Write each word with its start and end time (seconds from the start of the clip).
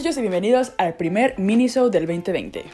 muchachos 0.00 0.16
y 0.16 0.22
bienvenidos 0.22 0.72
al 0.78 0.94
primer 0.94 1.38
minisode 1.38 1.90
del 1.90 2.06
2020. 2.06 2.64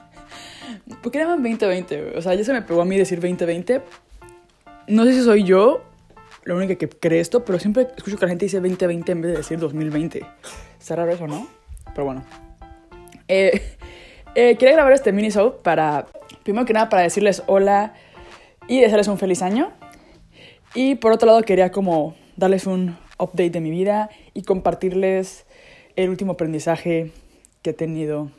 ¿Por 1.02 1.12
qué 1.12 1.18
llaman 1.18 1.42
2020? 1.42 2.16
O 2.16 2.22
sea, 2.22 2.34
ya 2.34 2.42
se 2.42 2.54
me 2.54 2.62
pegó 2.62 2.80
a 2.80 2.86
mí 2.86 2.96
decir 2.96 3.20
2020. 3.20 3.82
No 4.86 5.04
sé 5.04 5.12
si 5.12 5.22
soy 5.22 5.44
yo 5.44 5.82
la 6.44 6.54
única 6.54 6.76
que 6.76 6.88
cree 6.88 7.20
esto, 7.20 7.44
pero 7.44 7.58
siempre 7.58 7.88
escucho 7.94 8.16
que 8.16 8.24
la 8.24 8.30
gente 8.30 8.46
dice 8.46 8.56
2020 8.56 9.12
en 9.12 9.20
vez 9.20 9.32
de 9.32 9.36
decir 9.36 9.58
2020. 9.58 10.24
Está 10.80 10.96
raro 10.96 11.12
eso, 11.12 11.26
¿no? 11.26 11.46
Pero 11.94 12.06
bueno. 12.06 12.24
Eh, 13.28 13.76
eh, 14.34 14.56
quería 14.56 14.72
grabar 14.72 14.94
este 14.94 15.12
minisode 15.12 15.58
para, 15.62 16.06
primero 16.42 16.64
que 16.64 16.72
nada, 16.72 16.88
para 16.88 17.02
decirles 17.02 17.42
hola 17.48 17.92
y 18.66 18.80
desearles 18.80 19.08
un 19.08 19.18
feliz 19.18 19.42
año. 19.42 19.72
Y 20.74 20.94
por 20.94 21.12
otro 21.12 21.26
lado, 21.26 21.42
quería 21.42 21.70
como 21.70 22.14
darles 22.36 22.66
un 22.66 22.96
update 23.18 23.50
de 23.50 23.60
mi 23.60 23.70
vida 23.70 24.08
y 24.32 24.44
compartirles 24.44 25.44
el 26.04 26.10
último 26.10 26.32
aprendizaje 26.32 27.12
que 27.62 27.70
he 27.70 27.72
tenido 27.74 28.30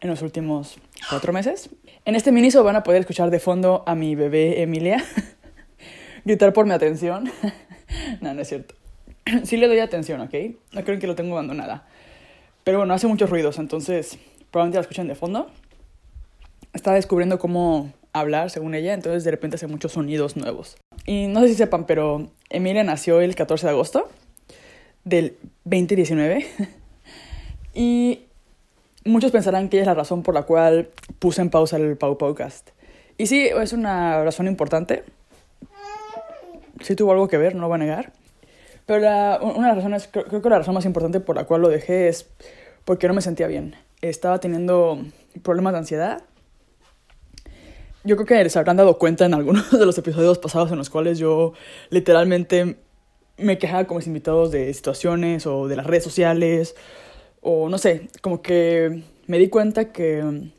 en 0.00 0.10
los 0.10 0.22
últimos 0.22 0.78
cuatro 1.08 1.32
meses. 1.32 1.70
En 2.04 2.14
este 2.14 2.32
miniso 2.32 2.62
van 2.64 2.76
a 2.76 2.82
poder 2.82 3.00
escuchar 3.00 3.30
de 3.30 3.40
fondo 3.40 3.82
a 3.86 3.94
mi 3.94 4.14
bebé 4.14 4.62
Emilia 4.62 5.04
gritar 6.24 6.52
por 6.52 6.66
mi 6.66 6.72
atención. 6.72 7.30
no, 8.20 8.34
no 8.34 8.40
es 8.40 8.48
cierto. 8.48 8.74
sí 9.44 9.56
le 9.56 9.68
doy 9.68 9.78
atención, 9.80 10.20
¿ok? 10.20 10.34
No 10.72 10.84
creen 10.84 11.00
que 11.00 11.06
lo 11.06 11.14
tengo 11.14 11.34
abandonada. 11.34 11.86
Pero 12.64 12.78
bueno, 12.78 12.94
hace 12.94 13.06
muchos 13.06 13.30
ruidos, 13.30 13.58
entonces 13.58 14.18
probablemente 14.50 14.76
la 14.76 14.82
escuchen 14.82 15.08
de 15.08 15.14
fondo. 15.14 15.50
Está 16.74 16.92
descubriendo 16.92 17.38
cómo 17.38 17.92
hablar, 18.12 18.50
según 18.50 18.74
ella, 18.74 18.94
entonces 18.94 19.24
de 19.24 19.30
repente 19.30 19.56
hace 19.56 19.66
muchos 19.66 19.92
sonidos 19.92 20.36
nuevos. 20.36 20.76
Y 21.06 21.28
no 21.28 21.40
sé 21.40 21.48
si 21.48 21.54
sepan, 21.54 21.86
pero 21.86 22.30
Emilia 22.50 22.84
nació 22.84 23.20
el 23.20 23.34
14 23.34 23.66
de 23.66 23.70
agosto 23.70 24.08
del 25.08 25.36
2019. 25.64 26.46
y 27.74 28.24
muchos 29.04 29.30
pensarán 29.30 29.68
que 29.68 29.80
es 29.80 29.86
la 29.86 29.94
razón 29.94 30.22
por 30.22 30.34
la 30.34 30.42
cual 30.42 30.90
puse 31.18 31.40
en 31.40 31.50
pausa 31.50 31.76
el 31.76 31.96
Pau 31.96 32.18
Podcast. 32.18 32.70
Y 33.16 33.26
sí, 33.26 33.46
es 33.46 33.72
una 33.72 34.22
razón 34.22 34.46
importante. 34.46 35.04
Sí 36.80 36.94
tuvo 36.94 37.12
algo 37.12 37.26
que 37.26 37.38
ver, 37.38 37.54
no 37.54 37.62
lo 37.62 37.68
voy 37.68 37.76
a 37.76 37.78
negar. 37.78 38.12
Pero 38.86 39.00
una 39.42 39.68
de 39.68 39.74
las 39.74 39.76
razones, 39.76 40.08
creo, 40.10 40.24
creo 40.24 40.40
que 40.40 40.48
la 40.48 40.58
razón 40.58 40.74
más 40.74 40.84
importante 40.84 41.20
por 41.20 41.36
la 41.36 41.44
cual 41.44 41.62
lo 41.62 41.68
dejé 41.68 42.08
es 42.08 42.26
porque 42.84 43.08
no 43.08 43.14
me 43.14 43.20
sentía 43.20 43.46
bien. 43.46 43.74
Estaba 44.00 44.38
teniendo 44.38 44.98
problemas 45.42 45.72
de 45.72 45.78
ansiedad. 45.80 46.22
Yo 48.04 48.16
creo 48.16 48.26
que 48.26 48.48
se 48.48 48.58
habrán 48.58 48.76
dado 48.76 48.98
cuenta 48.98 49.26
en 49.26 49.34
algunos 49.34 49.70
de 49.78 49.84
los 49.84 49.98
episodios 49.98 50.38
pasados 50.38 50.70
en 50.70 50.78
los 50.78 50.88
cuales 50.88 51.18
yo 51.18 51.52
literalmente 51.90 52.76
me 53.38 53.58
quejaba 53.58 53.86
con 53.86 53.96
mis 53.96 54.06
invitados 54.06 54.50
de 54.50 54.72
situaciones 54.74 55.46
o 55.46 55.68
de 55.68 55.76
las 55.76 55.86
redes 55.86 56.04
sociales 56.04 56.74
o 57.40 57.68
no 57.68 57.78
sé, 57.78 58.08
como 58.20 58.42
que 58.42 59.02
me 59.26 59.38
di 59.38 59.48
cuenta 59.48 59.92
que 59.92 60.50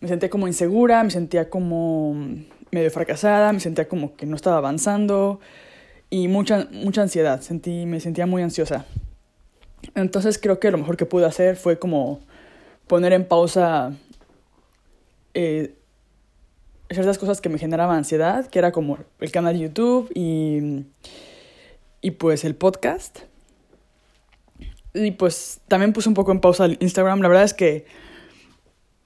me 0.00 0.08
sentía 0.08 0.28
como 0.28 0.46
insegura, 0.46 1.02
me 1.04 1.10
sentía 1.10 1.48
como 1.48 2.14
medio 2.70 2.90
fracasada, 2.90 3.52
me 3.52 3.60
sentía 3.60 3.88
como 3.88 4.16
que 4.16 4.26
no 4.26 4.36
estaba 4.36 4.58
avanzando 4.58 5.40
y 6.10 6.28
mucha, 6.28 6.68
mucha 6.72 7.02
ansiedad, 7.02 7.40
sentí, 7.40 7.86
me 7.86 8.00
sentía 8.00 8.26
muy 8.26 8.42
ansiosa. 8.42 8.84
Entonces 9.94 10.38
creo 10.38 10.58
que 10.58 10.70
lo 10.70 10.78
mejor 10.78 10.96
que 10.96 11.06
pude 11.06 11.24
hacer 11.24 11.56
fue 11.56 11.78
como 11.78 12.20
poner 12.86 13.12
en 13.12 13.24
pausa 13.24 13.92
eh, 15.34 15.74
ciertas 16.90 17.18
cosas 17.18 17.40
que 17.40 17.48
me 17.48 17.58
generaban 17.58 17.98
ansiedad, 17.98 18.46
que 18.46 18.58
era 18.58 18.72
como 18.72 18.98
el 19.20 19.30
canal 19.30 19.54
de 19.54 19.60
YouTube 19.60 20.10
y 20.14 20.84
y 22.06 22.12
pues 22.12 22.44
el 22.44 22.54
podcast. 22.54 23.18
Y 24.94 25.10
pues 25.10 25.60
también 25.66 25.92
puse 25.92 26.08
un 26.08 26.14
poco 26.14 26.30
en 26.30 26.38
pausa 26.38 26.66
el 26.66 26.78
Instagram. 26.78 27.20
La 27.20 27.26
verdad 27.26 27.42
es 27.42 27.52
que 27.52 27.84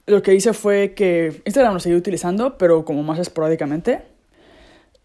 lo 0.04 0.20
que 0.20 0.34
hice 0.34 0.52
fue 0.52 0.92
que 0.92 1.40
Instagram 1.46 1.72
lo 1.72 1.80
seguí 1.80 1.94
utilizando, 1.94 2.58
pero 2.58 2.84
como 2.84 3.02
más 3.02 3.18
esporádicamente. 3.18 4.02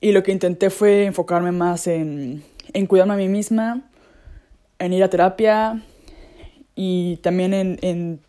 Y 0.01 0.11
lo 0.11 0.23
que 0.23 0.33
intenté 0.33 0.69
fue 0.69 1.05
enfocarme 1.05 1.53
más 1.53 1.87
en, 1.87 2.43
en 2.73 2.85
cuidarme 2.85 3.13
a 3.13 3.17
mí 3.17 3.29
misma, 3.29 3.89
en 4.77 4.91
ir 4.91 5.01
a 5.01 5.09
terapia 5.09 5.81
y 6.75 7.15
también 7.23 7.53
en, 7.53 7.79
en 7.81 8.19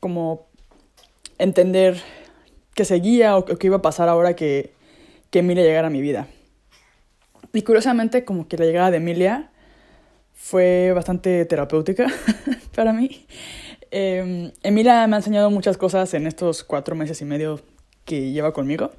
como 0.00 0.48
entender 1.38 1.96
qué 2.74 2.84
seguía 2.84 3.38
o 3.38 3.46
qué 3.46 3.68
iba 3.68 3.76
a 3.76 3.82
pasar 3.82 4.10
ahora 4.10 4.36
que, 4.36 4.74
que 5.30 5.38
Emilia 5.38 5.64
llegara 5.64 5.86
a 5.86 5.90
mi 5.90 6.02
vida. 6.02 6.28
Y 7.56 7.62
curiosamente, 7.62 8.26
como 8.26 8.48
que 8.48 8.58
la 8.58 8.66
llegada 8.66 8.90
de 8.90 8.98
Emilia 8.98 9.48
fue 10.34 10.92
bastante 10.94 11.42
terapéutica 11.46 12.06
para 12.74 12.92
mí. 12.92 13.24
Eh, 13.90 14.52
Emilia 14.62 15.06
me 15.06 15.16
ha 15.16 15.20
enseñado 15.20 15.50
muchas 15.50 15.78
cosas 15.78 16.12
en 16.12 16.26
estos 16.26 16.64
cuatro 16.64 16.94
meses 16.94 17.22
y 17.22 17.24
medio 17.24 17.62
que 18.04 18.30
lleva 18.30 18.52
conmigo. 18.52 18.92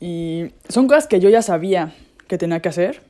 Y 0.00 0.50
son 0.68 0.86
cosas 0.86 1.06
que 1.06 1.18
yo 1.18 1.30
ya 1.30 1.40
sabía 1.40 1.94
que 2.28 2.36
tenía 2.36 2.60
que 2.60 2.68
hacer, 2.68 3.00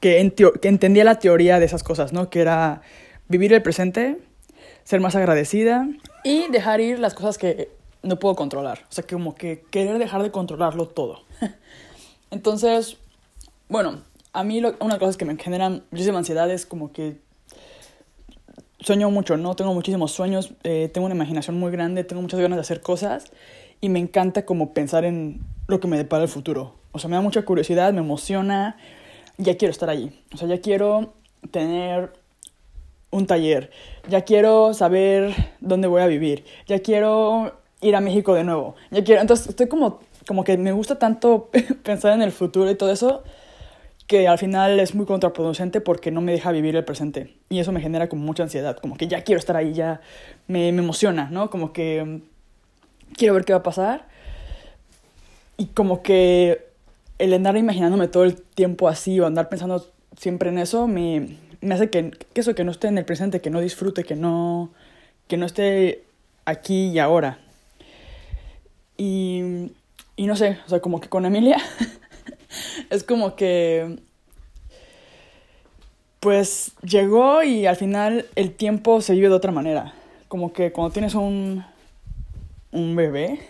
que, 0.00 0.30
que 0.60 0.68
entendía 0.68 1.04
la 1.04 1.18
teoría 1.18 1.58
de 1.58 1.64
esas 1.64 1.82
cosas, 1.82 2.12
¿no? 2.12 2.28
Que 2.28 2.42
era 2.42 2.82
vivir 3.28 3.54
el 3.54 3.62
presente, 3.62 4.18
ser 4.82 5.00
más 5.00 5.16
agradecida 5.16 5.88
y 6.24 6.48
dejar 6.48 6.82
ir 6.82 6.98
las 6.98 7.14
cosas 7.14 7.38
que 7.38 7.70
no 8.02 8.18
puedo 8.18 8.36
controlar. 8.36 8.80
O 8.90 8.92
sea, 8.92 9.02
que 9.02 9.14
como 9.14 9.34
que 9.34 9.64
querer 9.70 9.98
dejar 9.98 10.22
de 10.22 10.30
controlarlo 10.30 10.88
todo. 10.88 11.22
Entonces, 12.30 12.98
bueno, 13.68 14.02
a 14.32 14.44
mí 14.44 14.60
lo, 14.60 14.74
una 14.80 14.98
cosas 14.98 15.16
que 15.16 15.24
me 15.24 15.36
generan 15.36 15.84
muchísima 15.90 16.18
ansiedad 16.18 16.50
es 16.50 16.66
como 16.66 16.92
que 16.92 17.18
sueño 18.80 19.10
mucho, 19.10 19.36
¿no? 19.36 19.56
Tengo 19.56 19.72
muchísimos 19.72 20.12
sueños, 20.12 20.52
eh, 20.64 20.90
tengo 20.92 21.06
una 21.06 21.14
imaginación 21.14 21.58
muy 21.58 21.70
grande, 21.70 22.04
tengo 22.04 22.20
muchas 22.20 22.40
ganas 22.40 22.56
de 22.56 22.60
hacer 22.60 22.80
cosas 22.80 23.32
y 23.80 23.88
me 23.88 23.98
encanta 23.98 24.44
como 24.44 24.74
pensar 24.74 25.04
en 25.04 25.40
lo 25.66 25.80
que 25.80 25.88
me 25.88 25.96
depara 25.96 26.22
el 26.24 26.28
futuro. 26.28 26.74
O 26.92 26.98
sea, 26.98 27.08
me 27.08 27.16
da 27.16 27.22
mucha 27.22 27.42
curiosidad, 27.42 27.92
me 27.92 28.00
emociona, 28.00 28.76
ya 29.38 29.56
quiero 29.56 29.72
estar 29.72 29.88
allí. 29.88 30.12
O 30.34 30.36
sea, 30.36 30.48
ya 30.48 30.60
quiero 30.60 31.14
tener 31.50 32.12
un 33.10 33.26
taller, 33.26 33.70
ya 34.08 34.22
quiero 34.22 34.74
saber 34.74 35.34
dónde 35.60 35.88
voy 35.88 36.02
a 36.02 36.06
vivir, 36.06 36.44
ya 36.66 36.80
quiero 36.80 37.60
ir 37.80 37.96
a 37.96 38.00
México 38.00 38.34
de 38.34 38.44
nuevo, 38.44 38.74
ya 38.90 39.04
quiero... 39.04 39.20
Entonces 39.20 39.48
estoy 39.48 39.68
como, 39.68 40.00
como 40.26 40.42
que 40.42 40.58
me 40.58 40.72
gusta 40.72 40.98
tanto 40.98 41.48
pensar 41.84 42.12
en 42.12 42.22
el 42.22 42.32
futuro 42.32 42.70
y 42.70 42.74
todo 42.74 42.90
eso 42.90 43.22
que 44.06 44.28
al 44.28 44.38
final 44.38 44.78
es 44.80 44.94
muy 44.94 45.06
contraproducente 45.06 45.80
porque 45.80 46.10
no 46.10 46.20
me 46.20 46.32
deja 46.32 46.52
vivir 46.52 46.76
el 46.76 46.84
presente. 46.84 47.34
Y 47.48 47.58
eso 47.58 47.72
me 47.72 47.80
genera 47.80 48.08
como 48.08 48.24
mucha 48.24 48.42
ansiedad, 48.42 48.76
como 48.76 48.96
que 48.96 49.08
ya 49.08 49.22
quiero 49.22 49.38
estar 49.38 49.56
ahí, 49.56 49.72
ya 49.72 50.00
me, 50.46 50.72
me 50.72 50.82
emociona, 50.82 51.28
¿no? 51.30 51.50
Como 51.50 51.72
que 51.72 52.04
mm, 52.04 53.14
quiero 53.16 53.34
ver 53.34 53.44
qué 53.44 53.52
va 53.52 53.60
a 53.60 53.62
pasar. 53.62 54.06
Y 55.56 55.66
como 55.66 56.02
que 56.02 56.66
el 57.18 57.32
andar 57.32 57.56
imaginándome 57.56 58.08
todo 58.08 58.24
el 58.24 58.36
tiempo 58.36 58.88
así 58.88 59.20
o 59.20 59.26
andar 59.26 59.48
pensando 59.48 59.86
siempre 60.18 60.50
en 60.50 60.58
eso 60.58 60.86
me, 60.86 61.38
me 61.60 61.74
hace 61.74 61.90
que, 61.90 62.10
que, 62.10 62.40
eso, 62.40 62.54
que 62.54 62.64
no 62.64 62.72
esté 62.72 62.88
en 62.88 62.98
el 62.98 63.04
presente, 63.04 63.40
que 63.40 63.50
no 63.50 63.60
disfrute, 63.60 64.04
que 64.04 64.16
no, 64.16 64.70
que 65.28 65.36
no 65.36 65.46
esté 65.46 66.04
aquí 66.44 66.88
y 66.88 66.98
ahora. 66.98 67.38
Y, 68.96 69.70
y 70.16 70.26
no 70.26 70.36
sé, 70.36 70.58
o 70.66 70.68
sea, 70.68 70.80
como 70.80 71.00
que 71.00 71.08
con 71.08 71.24
Emilia 71.24 71.56
es 72.90 73.04
como 73.04 73.36
que 73.36 73.98
pues 76.20 76.72
llegó 76.82 77.42
y 77.42 77.66
al 77.66 77.76
final 77.76 78.26
el 78.34 78.54
tiempo 78.54 79.02
se 79.02 79.12
vive 79.12 79.28
de 79.28 79.34
otra 79.34 79.52
manera. 79.52 79.92
Como 80.28 80.54
que 80.54 80.72
cuando 80.72 80.90
tienes 80.90 81.14
un, 81.14 81.64
un 82.72 82.96
bebé, 82.96 83.40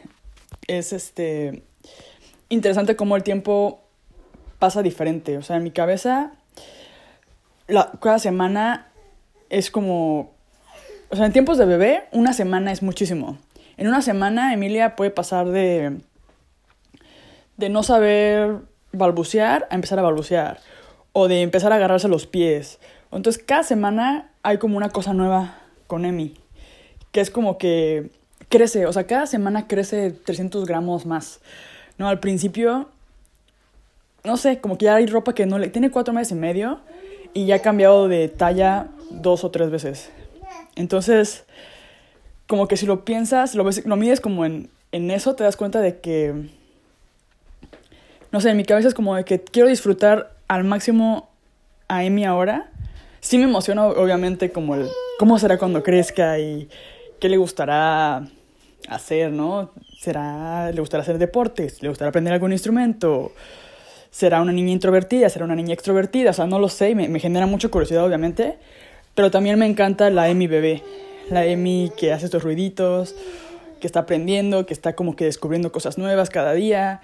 es 0.66 0.92
este 0.92 1.62
interesante 2.48 2.96
cómo 2.96 3.16
el 3.16 3.22
tiempo 3.22 3.80
pasa 4.58 4.82
diferente. 4.82 5.38
O 5.38 5.42
sea, 5.42 5.56
en 5.56 5.62
mi 5.62 5.70
cabeza, 5.70 6.32
la, 7.68 7.92
cada 8.00 8.18
semana 8.18 8.88
es 9.50 9.70
como... 9.70 10.32
O 11.10 11.16
sea, 11.16 11.26
en 11.26 11.32
tiempos 11.32 11.58
de 11.58 11.66
bebé, 11.66 12.04
una 12.12 12.32
semana 12.32 12.72
es 12.72 12.82
muchísimo. 12.82 13.38
En 13.76 13.86
una 13.86 14.02
semana, 14.02 14.52
Emilia 14.52 14.96
puede 14.96 15.10
pasar 15.10 15.48
de... 15.48 15.98
de 17.56 17.68
no 17.68 17.82
saber 17.82 18.62
balbucear 18.94 19.66
a 19.70 19.74
empezar 19.74 19.98
a 19.98 20.02
balbucear. 20.02 20.60
O 21.12 21.28
de 21.28 21.42
empezar 21.42 21.72
a 21.72 21.76
agarrarse 21.76 22.08
los 22.08 22.26
pies. 22.26 22.78
Entonces 23.12 23.42
cada 23.44 23.62
semana 23.62 24.30
hay 24.42 24.58
como 24.58 24.76
una 24.76 24.90
cosa 24.90 25.14
nueva 25.14 25.58
con 25.86 26.04
Emi. 26.04 26.34
Que 27.12 27.20
es 27.20 27.30
como 27.30 27.58
que 27.58 28.10
crece. 28.48 28.86
O 28.86 28.92
sea, 28.92 29.06
cada 29.06 29.26
semana 29.26 29.66
crece 29.68 30.10
300 30.10 30.66
gramos 30.66 31.06
más. 31.06 31.40
No, 31.98 32.08
al 32.08 32.20
principio... 32.20 32.88
No 34.24 34.38
sé, 34.38 34.58
como 34.58 34.78
que 34.78 34.86
ya 34.86 34.94
hay 34.94 35.06
ropa 35.06 35.34
que 35.34 35.44
no 35.44 35.58
le... 35.58 35.68
Tiene 35.68 35.90
cuatro 35.90 36.14
meses 36.14 36.32
y 36.32 36.34
medio. 36.36 36.80
Y 37.34 37.46
ya 37.46 37.56
ha 37.56 37.58
cambiado 37.60 38.08
de 38.08 38.28
talla 38.28 38.88
dos 39.10 39.44
o 39.44 39.50
tres 39.50 39.70
veces. 39.70 40.10
Entonces, 40.76 41.44
como 42.46 42.68
que 42.68 42.76
si 42.76 42.86
lo 42.86 43.04
piensas, 43.04 43.54
lo, 43.54 43.64
ves, 43.64 43.84
lo 43.86 43.96
mides 43.96 44.20
como 44.20 44.44
en, 44.44 44.70
en 44.92 45.10
eso, 45.10 45.34
te 45.34 45.44
das 45.44 45.56
cuenta 45.56 45.80
de 45.80 46.00
que 46.00 46.48
no 48.34 48.40
sé, 48.40 48.50
en 48.50 48.56
mi 48.56 48.64
cabeza 48.64 48.88
es 48.88 48.94
como 48.94 49.14
de 49.14 49.24
que 49.24 49.40
quiero 49.40 49.68
disfrutar 49.68 50.34
al 50.48 50.64
máximo 50.64 51.30
a 51.86 52.02
Emi 52.02 52.24
ahora, 52.24 52.68
sí 53.20 53.38
me 53.38 53.44
emociona 53.44 53.86
obviamente 53.86 54.50
como 54.50 54.74
el 54.74 54.88
cómo 55.20 55.38
será 55.38 55.56
cuando 55.56 55.84
crezca 55.84 56.40
y 56.40 56.68
qué 57.20 57.28
le 57.28 57.36
gustará 57.36 58.26
hacer, 58.88 59.30
¿no? 59.30 59.70
¿Será, 60.00 60.72
le 60.72 60.80
gustará 60.80 61.04
hacer 61.04 61.18
deportes? 61.18 61.80
¿Le 61.80 61.88
gustará 61.88 62.08
aprender 62.08 62.32
algún 62.32 62.50
instrumento? 62.50 63.30
¿Será 64.10 64.42
una 64.42 64.50
niña 64.50 64.72
introvertida? 64.72 65.28
¿Será 65.28 65.44
una 65.44 65.54
niña 65.54 65.72
extrovertida? 65.72 66.30
O 66.30 66.34
sea, 66.34 66.48
no 66.48 66.58
lo 66.58 66.68
sé, 66.68 66.96
me, 66.96 67.08
me 67.08 67.20
genera 67.20 67.46
mucha 67.46 67.68
curiosidad 67.68 68.04
obviamente, 68.04 68.58
pero 69.14 69.30
también 69.30 69.60
me 69.60 69.66
encanta 69.66 70.10
la 70.10 70.28
Emi 70.28 70.48
bebé, 70.48 70.82
la 71.30 71.46
Emi 71.46 71.92
que 71.96 72.12
hace 72.12 72.24
estos 72.24 72.42
ruiditos, 72.42 73.14
que 73.78 73.86
está 73.86 74.00
aprendiendo, 74.00 74.66
que 74.66 74.74
está 74.74 74.96
como 74.96 75.14
que 75.14 75.24
descubriendo 75.24 75.70
cosas 75.70 75.98
nuevas 75.98 76.30
cada 76.30 76.52
día 76.52 77.00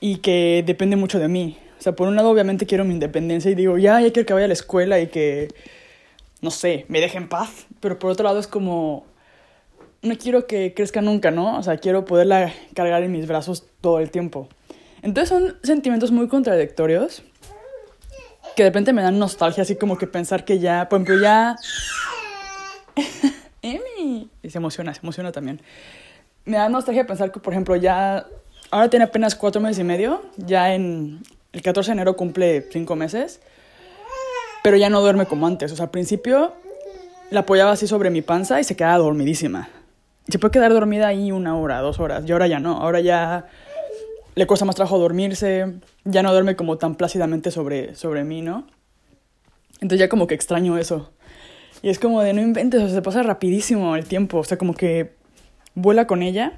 y 0.00 0.16
que 0.18 0.62
depende 0.66 0.96
mucho 0.96 1.18
de 1.18 1.28
mí. 1.28 1.58
O 1.78 1.82
sea, 1.82 1.94
por 1.94 2.08
un 2.08 2.16
lado 2.16 2.30
obviamente 2.30 2.66
quiero 2.66 2.84
mi 2.84 2.94
independencia 2.94 3.50
y 3.50 3.54
digo, 3.54 3.78
ya, 3.78 4.00
ya 4.00 4.12
quiero 4.12 4.26
que 4.26 4.32
vaya 4.32 4.46
a 4.46 4.48
la 4.48 4.54
escuela 4.54 4.98
y 5.00 5.08
que, 5.08 5.48
no 6.40 6.50
sé, 6.50 6.86
me 6.88 7.00
deje 7.00 7.18
en 7.18 7.28
paz. 7.28 7.66
Pero 7.80 7.98
por 7.98 8.10
otro 8.10 8.24
lado 8.24 8.38
es 8.38 8.46
como, 8.46 9.06
no 10.02 10.16
quiero 10.16 10.46
que 10.46 10.74
crezca 10.74 11.02
nunca, 11.02 11.30
¿no? 11.30 11.58
O 11.58 11.62
sea, 11.62 11.76
quiero 11.78 12.04
poderla 12.04 12.52
cargar 12.74 13.02
en 13.02 13.12
mis 13.12 13.26
brazos 13.26 13.64
todo 13.80 14.00
el 14.00 14.10
tiempo. 14.10 14.48
Entonces 15.02 15.28
son 15.28 15.56
sentimientos 15.62 16.10
muy 16.10 16.28
contradictorios 16.28 17.22
que 18.56 18.62
de 18.62 18.70
repente 18.70 18.92
me 18.94 19.02
dan 19.02 19.18
nostalgia, 19.18 19.62
así 19.62 19.76
como 19.76 19.98
que 19.98 20.06
pensar 20.06 20.44
que 20.44 20.58
ya, 20.58 20.88
por 20.88 21.00
ejemplo, 21.00 21.20
ya... 21.20 21.56
Emi. 23.62 24.30
Y 24.42 24.50
se 24.50 24.58
emociona, 24.58 24.94
se 24.94 25.00
emociona 25.02 25.30
también. 25.30 25.60
Me 26.46 26.56
da 26.56 26.68
nostalgia 26.70 27.06
pensar 27.06 27.30
que, 27.30 27.38
por 27.38 27.52
ejemplo, 27.52 27.76
ya... 27.76 28.26
Ahora 28.70 28.90
tiene 28.90 29.04
apenas 29.04 29.34
cuatro 29.34 29.60
meses 29.60 29.78
y 29.78 29.84
medio, 29.84 30.22
ya 30.36 30.74
en 30.74 31.22
el 31.52 31.62
14 31.62 31.90
de 31.90 31.92
enero 31.92 32.16
cumple 32.16 32.66
cinco 32.70 32.96
meses, 32.96 33.40
pero 34.62 34.76
ya 34.76 34.90
no 34.90 35.00
duerme 35.00 35.26
como 35.26 35.46
antes. 35.46 35.72
O 35.72 35.76
sea, 35.76 35.84
al 35.84 35.90
principio 35.90 36.52
la 37.30 37.40
apoyaba 37.40 37.72
así 37.72 37.86
sobre 37.86 38.10
mi 38.10 38.22
panza 38.22 38.60
y 38.60 38.64
se 38.64 38.76
quedaba 38.76 38.98
dormidísima. 38.98 39.68
Se 40.28 40.38
puede 40.38 40.52
quedar 40.52 40.72
dormida 40.72 41.06
ahí 41.06 41.30
una 41.30 41.56
hora, 41.56 41.80
dos 41.80 42.00
horas, 42.00 42.24
y 42.26 42.32
ahora 42.32 42.48
ya 42.48 42.58
no. 42.58 42.72
Ahora 42.80 43.00
ya 43.00 43.46
le 44.34 44.46
cuesta 44.46 44.64
más 44.64 44.74
trabajo 44.74 44.98
dormirse, 44.98 45.76
ya 46.04 46.22
no 46.22 46.32
duerme 46.32 46.56
como 46.56 46.76
tan 46.78 46.96
plácidamente 46.96 47.50
sobre, 47.50 47.94
sobre 47.94 48.24
mí, 48.24 48.42
¿no? 48.42 48.66
Entonces 49.80 50.00
ya 50.00 50.08
como 50.08 50.26
que 50.26 50.34
extraño 50.34 50.78
eso. 50.78 51.10
Y 51.82 51.90
es 51.90 51.98
como 51.98 52.22
de 52.22 52.32
no 52.32 52.42
inventes, 52.42 52.82
o 52.82 52.86
sea, 52.86 52.94
se 52.96 53.02
pasa 53.02 53.22
rapidísimo 53.22 53.96
el 53.96 54.04
tiempo, 54.04 54.38
o 54.38 54.44
sea, 54.44 54.58
como 54.58 54.74
que 54.74 55.14
vuela 55.74 56.06
con 56.06 56.22
ella. 56.22 56.52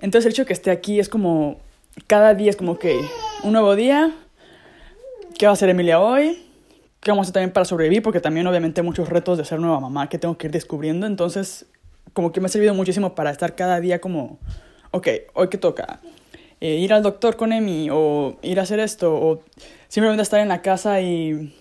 Entonces 0.00 0.26
el 0.26 0.32
hecho 0.32 0.46
que 0.46 0.52
esté 0.52 0.70
aquí 0.70 1.00
es 1.00 1.08
como, 1.08 1.58
cada 2.06 2.34
día 2.34 2.50
es 2.50 2.56
como 2.56 2.78
que 2.78 3.00
un 3.42 3.52
nuevo 3.52 3.74
día, 3.76 4.14
¿qué 5.38 5.46
va 5.46 5.50
a 5.50 5.52
hacer 5.54 5.68
Emilia 5.68 6.00
hoy? 6.00 6.44
¿Qué 7.00 7.10
vamos 7.10 7.22
a 7.22 7.24
hacer 7.26 7.34
también 7.34 7.52
para 7.52 7.64
sobrevivir? 7.64 8.02
Porque 8.02 8.20
también 8.20 8.46
obviamente 8.46 8.82
muchos 8.82 9.08
retos 9.08 9.38
de 9.38 9.44
ser 9.44 9.60
nueva 9.60 9.80
mamá 9.80 10.08
que 10.08 10.18
tengo 10.18 10.36
que 10.36 10.48
ir 10.48 10.52
descubriendo. 10.52 11.06
Entonces, 11.06 11.66
como 12.12 12.32
que 12.32 12.40
me 12.40 12.46
ha 12.46 12.48
servido 12.48 12.74
muchísimo 12.74 13.14
para 13.14 13.30
estar 13.30 13.54
cada 13.54 13.80
día 13.80 14.00
como, 14.00 14.38
ok, 14.90 15.08
hoy 15.34 15.48
qué 15.48 15.58
toca. 15.58 16.00
Eh, 16.60 16.74
ir 16.74 16.92
al 16.92 17.02
doctor 17.02 17.36
con 17.36 17.52
Emi 17.52 17.88
o 17.90 18.36
ir 18.42 18.58
a 18.58 18.62
hacer 18.62 18.80
esto 18.80 19.14
o 19.14 19.44
simplemente 19.86 20.22
estar 20.22 20.40
en 20.40 20.48
la 20.48 20.60
casa 20.60 21.00
y, 21.00 21.54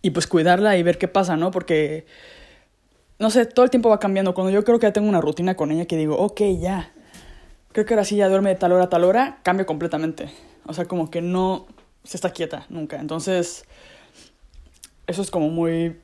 y 0.00 0.10
pues 0.10 0.28
cuidarla 0.28 0.76
y 0.76 0.82
ver 0.84 0.96
qué 0.96 1.08
pasa, 1.08 1.36
¿no? 1.36 1.50
Porque, 1.50 2.06
no 3.18 3.30
sé, 3.30 3.46
todo 3.46 3.64
el 3.64 3.70
tiempo 3.70 3.88
va 3.88 3.98
cambiando. 3.98 4.32
Cuando 4.34 4.52
yo 4.52 4.64
creo 4.64 4.78
que 4.78 4.86
ya 4.86 4.92
tengo 4.92 5.08
una 5.08 5.20
rutina 5.20 5.56
con 5.56 5.72
ella 5.72 5.86
que 5.86 5.96
digo, 5.96 6.16
ok, 6.16 6.40
ya, 6.60 6.92
creo 7.72 7.86
que 7.86 7.94
ahora 7.94 8.04
sí 8.04 8.16
ya 8.16 8.28
duerme 8.28 8.50
de 8.50 8.56
tal 8.56 8.72
hora 8.72 8.84
a 8.84 8.88
tal 8.88 9.04
hora, 9.04 9.38
cambia 9.42 9.66
completamente. 9.66 10.30
O 10.66 10.74
sea, 10.74 10.84
como 10.84 11.10
que 11.10 11.20
no 11.20 11.66
se 12.04 12.16
está 12.16 12.30
quieta 12.30 12.66
nunca. 12.68 13.00
Entonces, 13.00 13.64
eso 15.06 15.22
es 15.22 15.30
como 15.30 15.48
muy 15.48 15.96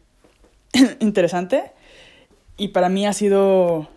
interesante. 1.01 1.73
Y 2.57 2.69
para 2.69 2.89
mí 2.89 3.07
ha 3.07 3.13
sido, 3.13 3.89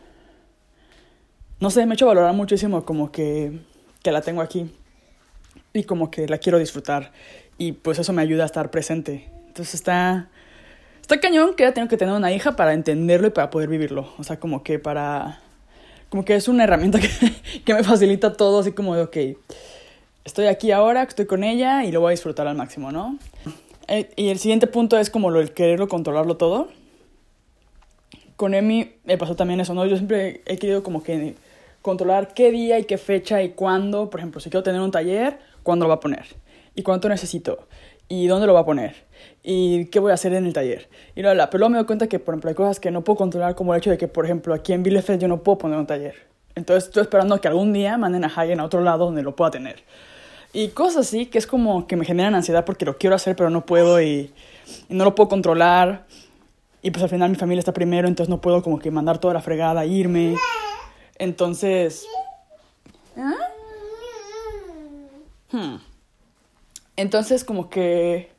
no 1.59 1.69
sé, 1.69 1.85
me 1.85 1.93
ha 1.93 1.95
hecho 1.95 2.07
valorar 2.07 2.33
muchísimo 2.33 2.83
como 2.85 3.11
que, 3.11 3.59
que 4.03 4.11
la 4.11 4.21
tengo 4.21 4.41
aquí. 4.41 4.71
Y 5.73 5.83
como 5.83 6.09
que 6.09 6.27
la 6.27 6.39
quiero 6.39 6.57
disfrutar. 6.57 7.11
Y 7.57 7.73
pues 7.73 7.99
eso 7.99 8.13
me 8.13 8.21
ayuda 8.21 8.43
a 8.43 8.47
estar 8.47 8.71
presente. 8.71 9.29
Entonces 9.47 9.75
está, 9.75 10.29
está 11.01 11.19
cañón 11.19 11.55
que 11.55 11.63
ya 11.63 11.73
tengo 11.73 11.87
que 11.87 11.97
tener 11.97 12.13
una 12.13 12.31
hija 12.31 12.55
para 12.55 12.73
entenderlo 12.73 13.27
y 13.27 13.31
para 13.31 13.49
poder 13.49 13.69
vivirlo. 13.69 14.13
O 14.17 14.23
sea, 14.23 14.39
como 14.39 14.63
que 14.63 14.79
para 14.79 15.41
como 16.09 16.25
que 16.25 16.35
es 16.35 16.47
una 16.47 16.63
herramienta 16.63 16.99
que, 16.99 17.09
que, 17.65 17.73
me 17.73 17.83
facilita 17.83 18.33
todo, 18.33 18.59
así 18.59 18.71
como 18.71 18.95
de, 18.95 19.03
ok, 19.03 19.17
estoy 20.25 20.47
aquí 20.47 20.71
ahora, 20.71 21.03
estoy 21.03 21.25
con 21.25 21.43
ella 21.43 21.83
y 21.83 21.91
lo 21.91 22.01
voy 22.01 22.09
a 22.09 22.11
disfrutar 22.11 22.47
al 22.47 22.55
máximo, 22.55 22.91
¿no? 22.91 23.17
Eh, 23.87 24.11
y 24.15 24.29
el 24.29 24.39
siguiente 24.39 24.67
punto 24.67 24.97
es 24.97 25.09
como 25.09 25.31
lo, 25.31 25.39
el 25.39 25.51
quererlo 25.51 25.87
controlarlo 25.87 26.37
todo. 26.37 26.69
Con 28.35 28.53
Emi 28.53 28.93
me 29.03 29.17
pasó 29.17 29.35
también 29.35 29.59
eso, 29.59 29.73
¿no? 29.73 29.85
Yo 29.85 29.95
siempre 29.95 30.41
he 30.45 30.57
querido 30.57 30.83
como 30.83 31.03
que 31.03 31.35
controlar 31.81 32.33
qué 32.33 32.51
día 32.51 32.79
y 32.79 32.85
qué 32.85 32.97
fecha 32.97 33.41
y 33.41 33.49
cuándo, 33.49 34.09
por 34.09 34.19
ejemplo, 34.19 34.39
si 34.39 34.49
quiero 34.49 34.63
tener 34.63 34.81
un 34.81 34.91
taller, 34.91 35.39
cuándo 35.63 35.85
lo 35.85 35.89
va 35.89 35.95
a 35.95 35.99
poner 35.99 36.25
y 36.75 36.83
cuánto 36.83 37.09
necesito 37.09 37.67
y 38.09 38.27
dónde 38.27 38.47
lo 38.47 38.53
va 38.53 38.61
a 38.61 38.65
poner 38.65 39.07
y 39.43 39.85
qué 39.85 39.99
voy 39.99 40.11
a 40.11 40.15
hacer 40.15 40.33
en 40.33 40.45
el 40.45 40.53
taller. 40.53 40.89
Y 41.15 41.21
la, 41.21 41.33
la, 41.33 41.49
pero 41.49 41.59
luego 41.59 41.71
me 41.71 41.77
doy 41.77 41.85
cuenta 41.85 42.07
que, 42.07 42.19
por 42.19 42.33
ejemplo, 42.33 42.49
hay 42.49 42.55
cosas 42.55 42.79
que 42.79 42.91
no 42.91 43.03
puedo 43.03 43.17
controlar, 43.17 43.55
como 43.55 43.73
el 43.73 43.79
hecho 43.79 43.89
de 43.89 43.97
que, 43.97 44.07
por 44.07 44.25
ejemplo, 44.25 44.53
aquí 44.53 44.73
en 44.73 44.83
Bielefeld 44.83 45.21
yo 45.21 45.27
no 45.27 45.43
puedo 45.43 45.57
poner 45.59 45.77
un 45.77 45.87
taller. 45.87 46.15
Entonces 46.55 46.85
estoy 46.85 47.03
esperando 47.03 47.39
que 47.39 47.47
algún 47.47 47.71
día 47.71 47.97
manden 47.97 48.25
a 48.25 48.27
Hagen 48.27 48.59
a 48.59 48.65
otro 48.65 48.81
lado 48.81 49.05
donde 49.05 49.23
lo 49.23 49.35
pueda 49.35 49.51
tener. 49.51 49.83
Y 50.51 50.69
cosas 50.69 51.07
así 51.07 51.27
que 51.27 51.37
es 51.37 51.47
como 51.47 51.87
que 51.87 51.95
me 51.95 52.05
generan 52.05 52.33
ansiedad 52.35 52.65
porque 52.65 52.83
lo 52.83 52.97
quiero 52.97 53.15
hacer 53.15 53.35
pero 53.35 53.51
no 53.51 53.65
puedo 53.65 54.01
y, 54.01 54.33
no 54.89 55.03
lo 55.05 55.15
puedo 55.15 55.29
controlar. 55.29 56.05
Y 56.81 56.91
pues 56.91 57.03
al 57.03 57.09
final 57.09 57.29
mi 57.29 57.35
familia 57.35 57.59
está 57.59 57.73
primero, 57.73 58.07
entonces 58.07 58.29
no 58.29 58.41
puedo 58.41 58.63
como 58.63 58.79
que 58.79 58.89
mandar 58.89 59.19
toda 59.19 59.33
la 59.33 59.41
fregada, 59.41 59.85
irme. 59.85 60.35
Entonces... 61.17 62.05
¿Ah? 63.17 63.35
Hmm. 65.51 65.88
Entonces 66.99 67.45
como 67.45 67.69
que 67.69 68.29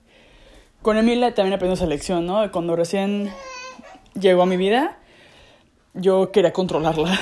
con 0.83 0.99
Emilia 0.99 1.35
también 1.35 1.55
aprendí 1.55 1.73
esa 1.73 1.87
lección, 1.87 2.27
¿no? 2.27 2.53
Cuando 2.53 2.77
recién 2.77 3.31
llegó 4.13 4.43
a 4.43 4.47
mi 4.47 4.59
vida, 4.59 4.99
yo 5.95 6.31
quería 6.31 6.53
controlarla. 6.53 7.19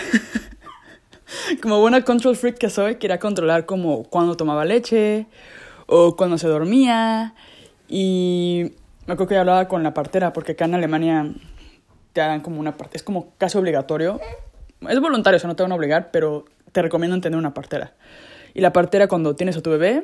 como 1.62 1.80
buena 1.80 2.02
control 2.02 2.34
freak 2.34 2.58
que 2.58 2.70
soy, 2.70 2.96
quería 2.96 3.20
controlar 3.20 3.66
como 3.66 4.02
cuando 4.02 4.36
tomaba 4.36 4.64
leche 4.64 5.26
o 5.86 6.16
cuando 6.16 6.38
se 6.38 6.48
dormía. 6.48 7.34
Y 7.86 8.72
me 9.06 9.12
acuerdo 9.12 9.28
que 9.28 9.34
yo 9.36 9.40
hablaba 9.40 9.68
con 9.68 9.84
la 9.84 9.94
partera, 9.94 10.32
porque 10.32 10.52
acá 10.52 10.64
en 10.64 10.74
Alemania 10.74 11.32
te 12.14 12.20
dan 12.20 12.40
como 12.40 12.58
una 12.58 12.76
parte, 12.76 12.96
es 12.96 13.04
como 13.04 13.32
casi 13.38 13.56
obligatorio. 13.58 14.20
Es 14.88 14.98
voluntario, 14.98 15.36
o 15.36 15.38
sea, 15.38 15.46
no 15.46 15.54
te 15.54 15.62
van 15.62 15.70
a 15.70 15.76
obligar, 15.76 16.10
pero 16.10 16.46
te 16.72 16.82
recomiendo 16.82 17.20
tener 17.20 17.38
una 17.38 17.54
partera. 17.54 17.92
Y 18.54 18.60
la 18.60 18.72
partera 18.72 19.06
cuando 19.06 19.36
tienes 19.36 19.56
a 19.56 19.62
tu 19.62 19.70
bebé, 19.70 20.02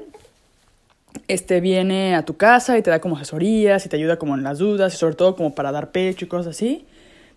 este 1.29 1.61
viene 1.61 2.15
a 2.15 2.25
tu 2.25 2.37
casa 2.37 2.77
y 2.79 2.83
te 2.83 2.91
da 2.91 3.01
como 3.01 3.17
asesorías 3.17 3.85
y 3.87 3.89
te 3.89 3.97
ayuda 3.97 4.19
como 4.19 4.35
en 4.35 4.43
las 4.43 4.59
dudas 4.59 4.95
y 4.95 4.97
sobre 4.97 5.15
todo 5.15 5.37
como 5.37 5.55
para 5.55 5.73
dar 5.73 5.91
pecho 5.91 6.25
y 6.25 6.29
cosas 6.29 6.57
así. 6.57 6.87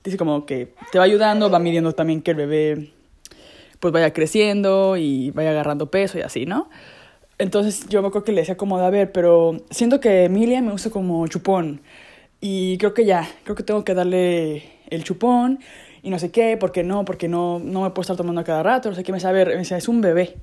Dice 0.03 0.17
como 0.17 0.45
que 0.45 0.73
te 0.91 0.99
va 0.99 1.05
ayudando, 1.05 1.49
va 1.49 1.59
midiendo 1.59 1.93
también 1.93 2.21
que 2.21 2.31
el 2.31 2.37
bebé 2.37 2.91
pues 3.79 3.93
vaya 3.93 4.13
creciendo 4.13 4.97
y 4.97 5.31
vaya 5.31 5.51
agarrando 5.51 5.91
peso 5.91 6.17
y 6.17 6.21
así, 6.21 6.45
¿no? 6.45 6.69
Entonces 7.37 7.87
yo 7.87 8.01
me 8.01 8.07
acuerdo 8.07 8.25
que 8.25 8.31
le 8.31 8.41
decía 8.41 8.57
como 8.57 8.77
a 8.79 8.89
ver, 8.89 9.11
pero 9.11 9.57
siento 9.69 9.99
que 9.99 10.25
Emilia 10.25 10.61
me 10.61 10.73
usa 10.73 10.91
como 10.91 11.27
chupón 11.27 11.81
y 12.41 12.77
creo 12.77 12.93
que 12.93 13.05
ya, 13.05 13.27
creo 13.43 13.55
que 13.55 13.63
tengo 13.63 13.83
que 13.83 13.93
darle 13.93 14.63
el 14.89 15.03
chupón 15.03 15.59
y 16.01 16.09
no 16.09 16.19
sé 16.19 16.31
qué, 16.31 16.57
porque 16.57 16.83
no, 16.83 17.05
porque 17.05 17.27
no, 17.27 17.59
no 17.59 17.81
me 17.81 17.89
puedo 17.91 18.01
estar 18.01 18.15
tomando 18.15 18.41
a 18.41 18.43
cada 18.43 18.63
rato, 18.63 18.89
no 18.89 18.95
sé 18.95 19.03
qué, 19.03 19.11
me 19.11 19.19
sabe, 19.19 19.45
me 19.45 19.57
dice, 19.57 19.77
es 19.77 19.87
un 19.87 20.01
bebé, 20.01 20.35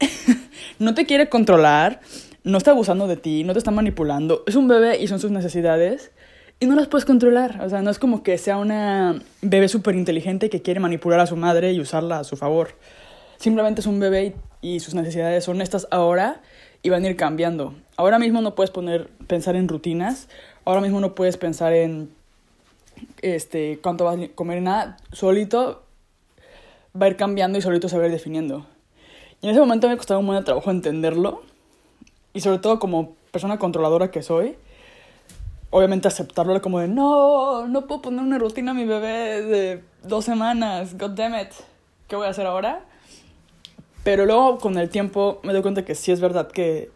no 0.78 0.94
te 0.94 1.06
quiere 1.06 1.28
controlar, 1.28 2.00
no 2.44 2.58
está 2.58 2.72
abusando 2.72 3.06
de 3.06 3.16
ti, 3.16 3.44
no 3.44 3.52
te 3.52 3.58
está 3.58 3.70
manipulando, 3.70 4.42
es 4.46 4.56
un 4.56 4.68
bebé 4.68 5.00
y 5.00 5.06
son 5.06 5.20
sus 5.20 5.30
necesidades 5.30 6.10
y 6.62 6.66
no 6.66 6.76
las 6.76 6.86
puedes 6.86 7.04
controlar. 7.04 7.60
O 7.64 7.68
sea, 7.68 7.82
no 7.82 7.90
es 7.90 7.98
como 7.98 8.22
que 8.22 8.38
sea 8.38 8.56
una 8.56 9.20
bebé 9.40 9.68
súper 9.68 9.96
inteligente 9.96 10.48
que 10.48 10.62
quiere 10.62 10.78
manipular 10.78 11.18
a 11.18 11.26
su 11.26 11.36
madre 11.36 11.72
y 11.72 11.80
usarla 11.80 12.20
a 12.20 12.24
su 12.24 12.36
favor. 12.36 12.76
Simplemente 13.36 13.80
es 13.80 13.88
un 13.88 13.98
bebé 13.98 14.36
y, 14.60 14.78
sus 14.78 14.94
necesidades 14.94 15.42
son 15.42 15.60
estas 15.60 15.88
ahora 15.90 16.40
y 16.80 16.90
van 16.90 17.04
a 17.04 17.08
ir 17.08 17.16
cambiando. 17.16 17.74
Ahora 17.96 18.20
mismo 18.20 18.40
no 18.42 18.54
puedes 18.54 18.70
poner, 18.70 19.08
pensar 19.26 19.56
en 19.56 19.66
rutinas, 19.66 20.28
ahora 20.64 20.80
mismo 20.80 21.00
no 21.00 21.16
puedes 21.16 21.36
pensar 21.36 21.72
en 21.72 22.10
este, 23.22 23.80
cuánto 23.82 24.04
vas 24.04 24.20
a 24.20 24.28
comer 24.28 24.62
nada, 24.62 24.98
solito 25.10 25.82
va 26.94 27.06
a 27.06 27.08
ir 27.08 27.16
cambiando 27.16 27.58
y 27.58 27.62
solito 27.62 27.88
se 27.88 27.96
va 27.98 28.04
a 28.04 28.06
ir 28.06 28.12
definiendo. 28.12 28.66
Y 29.40 29.46
en 29.46 29.50
ese 29.50 29.60
momento 29.60 29.88
me 29.88 29.96
costaba 29.96 30.20
un 30.20 30.26
buen 30.28 30.44
trabajo 30.44 30.70
entenderlo, 30.70 31.42
y 32.34 32.40
sobre 32.40 32.58
todo 32.58 32.78
como 32.78 33.14
persona 33.30 33.58
controladora 33.58 34.10
que 34.10 34.22
soy, 34.22 34.56
obviamente 35.70 36.08
aceptarlo 36.08 36.60
como 36.60 36.80
de, 36.80 36.88
no, 36.88 37.66
no 37.66 37.86
puedo 37.86 38.02
poner 38.02 38.20
una 38.20 38.38
rutina 38.38 38.72
a 38.72 38.74
mi 38.74 38.84
bebé 38.84 39.42
de 39.42 39.84
dos 40.02 40.24
semanas, 40.24 40.96
god 40.98 41.10
damn 41.10 41.34
it, 41.34 41.48
¿qué 42.08 42.16
voy 42.16 42.26
a 42.26 42.30
hacer 42.30 42.46
ahora? 42.46 42.84
Pero 44.04 44.26
luego 44.26 44.58
con 44.58 44.76
el 44.78 44.90
tiempo 44.90 45.40
me 45.42 45.52
doy 45.52 45.62
cuenta 45.62 45.84
que 45.84 45.94
sí 45.94 46.12
es 46.12 46.20
verdad 46.20 46.48
que 46.50 46.90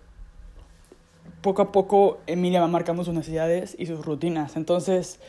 poco 1.41 1.63
a 1.63 1.73
poco 1.73 2.19
Emilia 2.27 2.61
va 2.61 2.67
marcando 2.67 3.05
sus 3.05 3.15
necesidades 3.15 3.77
y 3.79 3.87
sus 3.87 4.05
rutinas. 4.05 4.57
Entonces, 4.57 5.21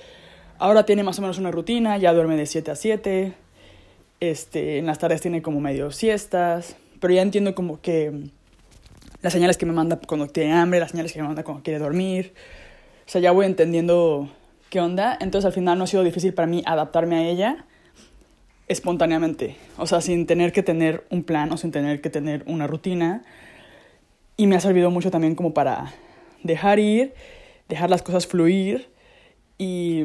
ahora 0.57 0.83
tiene 0.83 1.03
más 1.03 1.19
o 1.19 1.21
menos 1.21 1.37
una 1.37 1.51
rutina, 1.51 1.97
ya 1.97 2.13
duerme 2.13 2.35
de 2.35 2.47
7 2.47 2.71
a 2.71 2.75
7, 2.75 3.33
este, 4.19 4.79
en 4.79 4.87
las 4.87 4.97
tardes 4.97 5.21
tiene 5.21 5.43
como 5.43 5.61
medio 5.61 5.91
siestas, 5.91 6.75
pero 6.99 7.13
ya 7.13 7.21
entiendo 7.21 7.53
como 7.53 7.79
que 7.81 8.31
las 9.21 9.33
señales 9.33 9.57
que 9.57 9.65
me 9.65 9.73
manda 9.73 9.99
cuando 10.07 10.27
tiene 10.27 10.53
hambre, 10.53 10.79
las 10.79 10.91
señales 10.91 11.13
que 11.13 11.21
me 11.21 11.27
manda 11.27 11.43
cuando 11.43 11.63
quiere 11.63 11.79
dormir. 11.79 12.33
O 13.05 13.09
sea, 13.09 13.21
ya 13.21 13.31
voy 13.31 13.45
entendiendo 13.45 14.29
qué 14.69 14.79
onda. 14.79 15.17
Entonces 15.19 15.45
al 15.45 15.53
final 15.53 15.77
no 15.77 15.85
ha 15.85 15.87
sido 15.87 16.03
difícil 16.03 16.33
para 16.33 16.47
mí 16.47 16.63
adaptarme 16.65 17.17
a 17.17 17.27
ella 17.27 17.65
espontáneamente. 18.67 19.55
O 19.77 19.87
sea, 19.87 20.01
sin 20.01 20.25
tener 20.27 20.51
que 20.51 20.63
tener 20.63 21.05
un 21.09 21.23
plan 21.23 21.51
o 21.51 21.57
sin 21.57 21.71
tener 21.71 22.01
que 22.01 22.09
tener 22.09 22.43
una 22.47 22.67
rutina. 22.67 23.23
Y 24.35 24.45
me 24.47 24.55
ha 24.55 24.59
servido 24.59 24.91
mucho 24.91 25.09
también 25.09 25.35
como 25.35 25.53
para 25.53 25.93
dejar 26.43 26.79
ir, 26.79 27.13
dejar 27.69 27.89
las 27.89 28.01
cosas 28.01 28.27
fluir 28.27 28.89
y... 29.57 30.03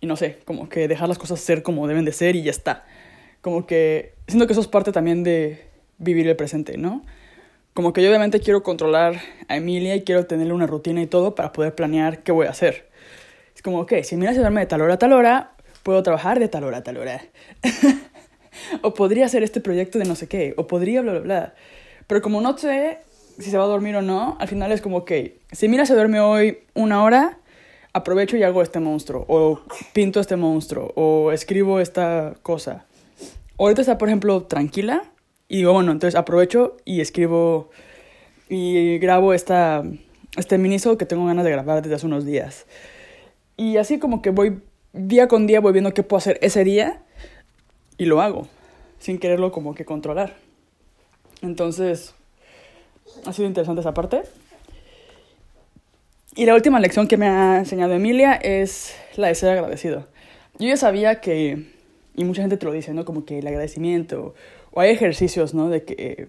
Y 0.00 0.06
no 0.06 0.16
sé, 0.16 0.40
como 0.44 0.68
que 0.68 0.86
dejar 0.86 1.08
las 1.08 1.16
cosas 1.16 1.40
ser 1.40 1.62
como 1.62 1.86
deben 1.88 2.04
de 2.04 2.12
ser 2.12 2.36
y 2.36 2.42
ya 2.42 2.50
está. 2.50 2.84
Como 3.40 3.66
que 3.66 4.12
siento 4.26 4.46
que 4.46 4.52
eso 4.52 4.60
es 4.60 4.68
parte 4.68 4.92
también 4.92 5.24
de 5.24 5.73
vivir 5.98 6.28
el 6.28 6.36
presente, 6.36 6.76
¿no? 6.76 7.02
Como 7.74 7.92
que 7.92 8.02
yo 8.02 8.08
obviamente 8.08 8.40
quiero 8.40 8.62
controlar 8.62 9.20
a 9.48 9.56
Emilia 9.56 9.96
y 9.96 10.02
quiero 10.02 10.26
tenerle 10.26 10.52
una 10.52 10.66
rutina 10.66 11.02
y 11.02 11.06
todo 11.06 11.34
para 11.34 11.52
poder 11.52 11.74
planear 11.74 12.22
qué 12.22 12.30
voy 12.30 12.46
a 12.46 12.50
hacer. 12.50 12.88
Es 13.54 13.62
como, 13.62 13.80
ok, 13.80 13.94
si 14.02 14.14
Emilia 14.14 14.32
se 14.32 14.40
duerme 14.40 14.60
de 14.60 14.66
tal 14.66 14.80
hora 14.80 14.94
a 14.94 14.98
tal 14.98 15.12
hora, 15.12 15.52
puedo 15.82 16.02
trabajar 16.02 16.38
de 16.38 16.48
tal 16.48 16.64
hora 16.64 16.78
a 16.78 16.82
tal 16.82 16.96
hora. 16.98 17.20
o 18.82 18.94
podría 18.94 19.26
hacer 19.26 19.42
este 19.42 19.60
proyecto 19.60 19.98
de 19.98 20.04
no 20.04 20.14
sé 20.14 20.28
qué, 20.28 20.54
o 20.56 20.66
podría 20.66 21.02
bla, 21.02 21.12
bla, 21.12 21.20
bla. 21.20 21.54
Pero 22.06 22.22
como 22.22 22.40
no 22.40 22.56
sé 22.56 22.98
si 23.38 23.50
se 23.50 23.58
va 23.58 23.64
a 23.64 23.68
dormir 23.68 23.96
o 23.96 24.02
no, 24.02 24.36
al 24.38 24.48
final 24.48 24.70
es 24.72 24.80
como, 24.80 24.98
ok, 24.98 25.12
si 25.50 25.66
Emilia 25.66 25.86
se 25.86 25.94
duerme 25.94 26.20
hoy 26.20 26.58
una 26.74 27.02
hora, 27.02 27.38
aprovecho 27.92 28.36
y 28.36 28.42
hago 28.42 28.62
este 28.62 28.80
monstruo, 28.80 29.24
o 29.28 29.60
pinto 29.92 30.20
este 30.20 30.36
monstruo, 30.36 30.92
o 30.94 31.32
escribo 31.32 31.80
esta 31.80 32.34
cosa. 32.42 32.84
Ahorita 33.58 33.80
está, 33.80 33.98
por 33.98 34.08
ejemplo, 34.08 34.42
tranquila, 34.44 35.02
y 35.48 35.58
digo, 35.58 35.72
bueno, 35.72 35.92
entonces 35.92 36.18
aprovecho 36.18 36.76
y 36.84 37.00
escribo 37.00 37.70
y 38.48 38.98
grabo 38.98 39.34
esta, 39.34 39.82
este 40.36 40.58
miniso 40.58 40.96
que 40.96 41.06
tengo 41.06 41.26
ganas 41.26 41.44
de 41.44 41.50
grabar 41.50 41.82
desde 41.82 41.96
hace 41.96 42.06
unos 42.06 42.24
días. 42.24 42.66
Y 43.56 43.76
así 43.76 43.98
como 43.98 44.22
que 44.22 44.30
voy 44.30 44.60
día 44.92 45.28
con 45.28 45.46
día, 45.46 45.60
voy 45.60 45.72
viendo 45.72 45.92
qué 45.92 46.02
puedo 46.02 46.18
hacer 46.18 46.38
ese 46.42 46.64
día 46.64 47.02
y 47.98 48.06
lo 48.06 48.20
hago, 48.20 48.48
sin 48.98 49.18
quererlo 49.18 49.52
como 49.52 49.74
que 49.74 49.84
controlar. 49.84 50.36
Entonces, 51.42 52.14
ha 53.26 53.32
sido 53.32 53.46
interesante 53.46 53.80
esa 53.80 53.94
parte. 53.94 54.22
Y 56.36 56.46
la 56.46 56.54
última 56.54 56.80
lección 56.80 57.06
que 57.06 57.16
me 57.16 57.28
ha 57.28 57.58
enseñado 57.58 57.92
Emilia 57.92 58.34
es 58.34 58.96
la 59.16 59.28
de 59.28 59.34
ser 59.36 59.50
agradecido. 59.50 60.08
Yo 60.58 60.68
ya 60.68 60.76
sabía 60.76 61.20
que, 61.20 61.66
y 62.16 62.24
mucha 62.24 62.42
gente 62.42 62.56
te 62.56 62.66
lo 62.66 62.72
dice, 62.72 62.92
¿no? 62.92 63.04
Como 63.04 63.24
que 63.24 63.38
el 63.38 63.46
agradecimiento 63.46 64.34
o 64.74 64.80
hay 64.80 64.90
ejercicios, 64.90 65.54
¿no? 65.54 65.70
De 65.70 65.84
que 65.84 66.28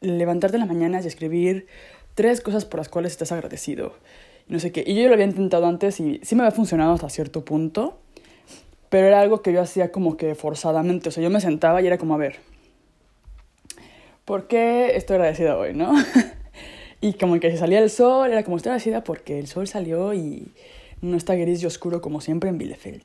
levantarte 0.00 0.56
en 0.56 0.60
las 0.60 0.68
mañanas 0.68 1.04
y 1.04 1.08
escribir 1.08 1.66
tres 2.14 2.40
cosas 2.42 2.66
por 2.66 2.78
las 2.78 2.88
cuales 2.88 3.12
estás 3.12 3.32
agradecido. 3.32 3.94
No 4.46 4.58
sé 4.58 4.72
qué. 4.72 4.84
Y 4.86 4.94
yo 4.94 5.08
lo 5.08 5.14
había 5.14 5.24
intentado 5.24 5.66
antes 5.66 5.98
y 5.98 6.20
sí 6.22 6.34
me 6.34 6.42
había 6.42 6.54
funcionado 6.54 6.92
hasta 6.92 7.08
cierto 7.08 7.44
punto. 7.44 7.98
Pero 8.90 9.06
era 9.06 9.20
algo 9.22 9.40
que 9.40 9.54
yo 9.54 9.62
hacía 9.62 9.90
como 9.90 10.18
que 10.18 10.34
forzadamente. 10.34 11.08
O 11.08 11.12
sea, 11.12 11.22
yo 11.22 11.30
me 11.30 11.40
sentaba 11.40 11.80
y 11.80 11.86
era 11.86 11.96
como, 11.96 12.14
a 12.14 12.18
ver, 12.18 12.36
¿por 14.26 14.48
qué 14.48 14.94
estoy 14.96 15.16
agradecida 15.16 15.56
hoy, 15.56 15.72
no? 15.72 15.94
y 17.00 17.14
como 17.14 17.40
que 17.40 17.50
si 17.50 17.56
salía 17.56 17.78
el 17.78 17.88
sol, 17.88 18.30
era 18.30 18.44
como, 18.44 18.58
estoy 18.58 18.70
agradecida 18.70 19.02
porque 19.02 19.38
el 19.38 19.46
sol 19.46 19.66
salió 19.66 20.12
y 20.12 20.52
no 21.00 21.16
está 21.16 21.36
gris 21.36 21.62
y 21.62 21.66
oscuro 21.66 22.02
como 22.02 22.20
siempre 22.20 22.50
en 22.50 22.58
Bielefeld. 22.58 23.04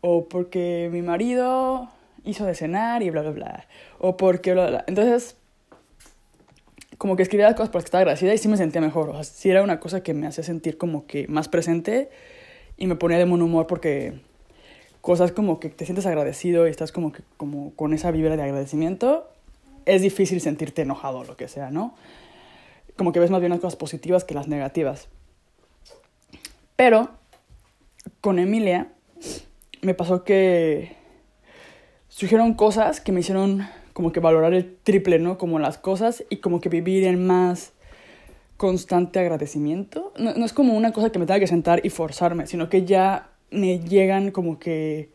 O 0.00 0.28
porque 0.28 0.88
mi 0.90 1.02
marido 1.02 1.90
hizo 2.24 2.44
de 2.46 2.54
cenar 2.54 3.02
y 3.02 3.10
bla, 3.10 3.22
bla, 3.22 3.30
bla. 3.30 3.66
O 3.98 4.16
porque 4.16 4.52
bla, 4.52 4.68
bla, 4.68 4.84
Entonces, 4.86 5.36
como 6.98 7.16
que 7.16 7.22
escribía 7.22 7.46
las 7.46 7.54
cosas 7.54 7.68
por 7.68 7.76
las 7.76 7.84
que 7.84 7.88
estaba 7.88 8.00
agradecida 8.00 8.34
y 8.34 8.38
sí 8.38 8.48
me 8.48 8.56
sentía 8.56 8.80
mejor. 8.80 9.10
O 9.10 9.14
sea, 9.14 9.24
sí 9.24 9.50
era 9.50 9.62
una 9.62 9.80
cosa 9.80 10.02
que 10.02 10.14
me 10.14 10.26
hacía 10.26 10.44
sentir 10.44 10.76
como 10.76 11.06
que 11.06 11.28
más 11.28 11.48
presente 11.48 12.10
y 12.76 12.86
me 12.86 12.96
ponía 12.96 13.18
de 13.18 13.24
buen 13.24 13.40
humor 13.40 13.66
porque 13.66 14.20
cosas 15.00 15.32
como 15.32 15.60
que 15.60 15.68
te 15.68 15.84
sientes 15.84 16.06
agradecido 16.06 16.66
y 16.66 16.70
estás 16.70 16.92
como 16.92 17.12
que 17.12 17.22
como 17.36 17.72
con 17.74 17.94
esa 17.94 18.10
vibra 18.10 18.36
de 18.36 18.42
agradecimiento, 18.42 19.28
es 19.86 20.02
difícil 20.02 20.40
sentirte 20.40 20.82
enojado 20.82 21.20
o 21.20 21.24
lo 21.24 21.36
que 21.36 21.48
sea, 21.48 21.70
¿no? 21.70 21.94
Como 22.96 23.12
que 23.12 23.20
ves 23.20 23.30
más 23.30 23.40
bien 23.40 23.50
las 23.50 23.60
cosas 23.60 23.76
positivas 23.76 24.24
que 24.24 24.34
las 24.34 24.48
negativas. 24.48 25.08
Pero 26.76 27.10
con 28.20 28.38
Emilia 28.38 28.92
me 29.82 29.94
pasó 29.94 30.24
que 30.24 30.97
surgieron 32.18 32.54
cosas 32.54 33.00
que 33.00 33.12
me 33.12 33.20
hicieron 33.20 33.68
como 33.92 34.10
que 34.10 34.18
valorar 34.18 34.52
el 34.52 34.76
triple, 34.82 35.20
¿no? 35.20 35.38
Como 35.38 35.60
las 35.60 35.78
cosas 35.78 36.24
y 36.28 36.38
como 36.38 36.60
que 36.60 36.68
vivir 36.68 37.04
en 37.04 37.24
más 37.24 37.74
constante 38.56 39.20
agradecimiento. 39.20 40.12
No, 40.18 40.44
es 40.44 40.52
como 40.52 40.76
una 40.76 40.90
cosa 40.92 41.10
que 41.10 41.20
me 41.20 41.26
tenga 41.26 41.38
que 41.38 41.46
sentar 41.46 41.80
y 41.84 41.90
forzarme, 41.90 42.48
sino 42.48 42.68
que 42.68 42.84
ya 42.84 43.30
me 43.52 43.78
llegan 43.78 44.32
como 44.32 44.58
que 44.58 45.12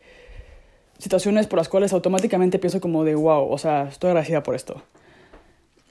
situaciones 0.96 1.46
por 1.46 1.58
las 1.58 1.68
cuales 1.68 1.92
automáticamente 1.92 2.58
pienso 2.58 2.80
como 2.80 3.04
de 3.04 3.14
wow, 3.14 3.52
o 3.52 3.58
sea, 3.58 3.88
estoy 3.88 4.08
agradecida 4.08 4.42
por 4.42 4.54
esto. 4.54 4.82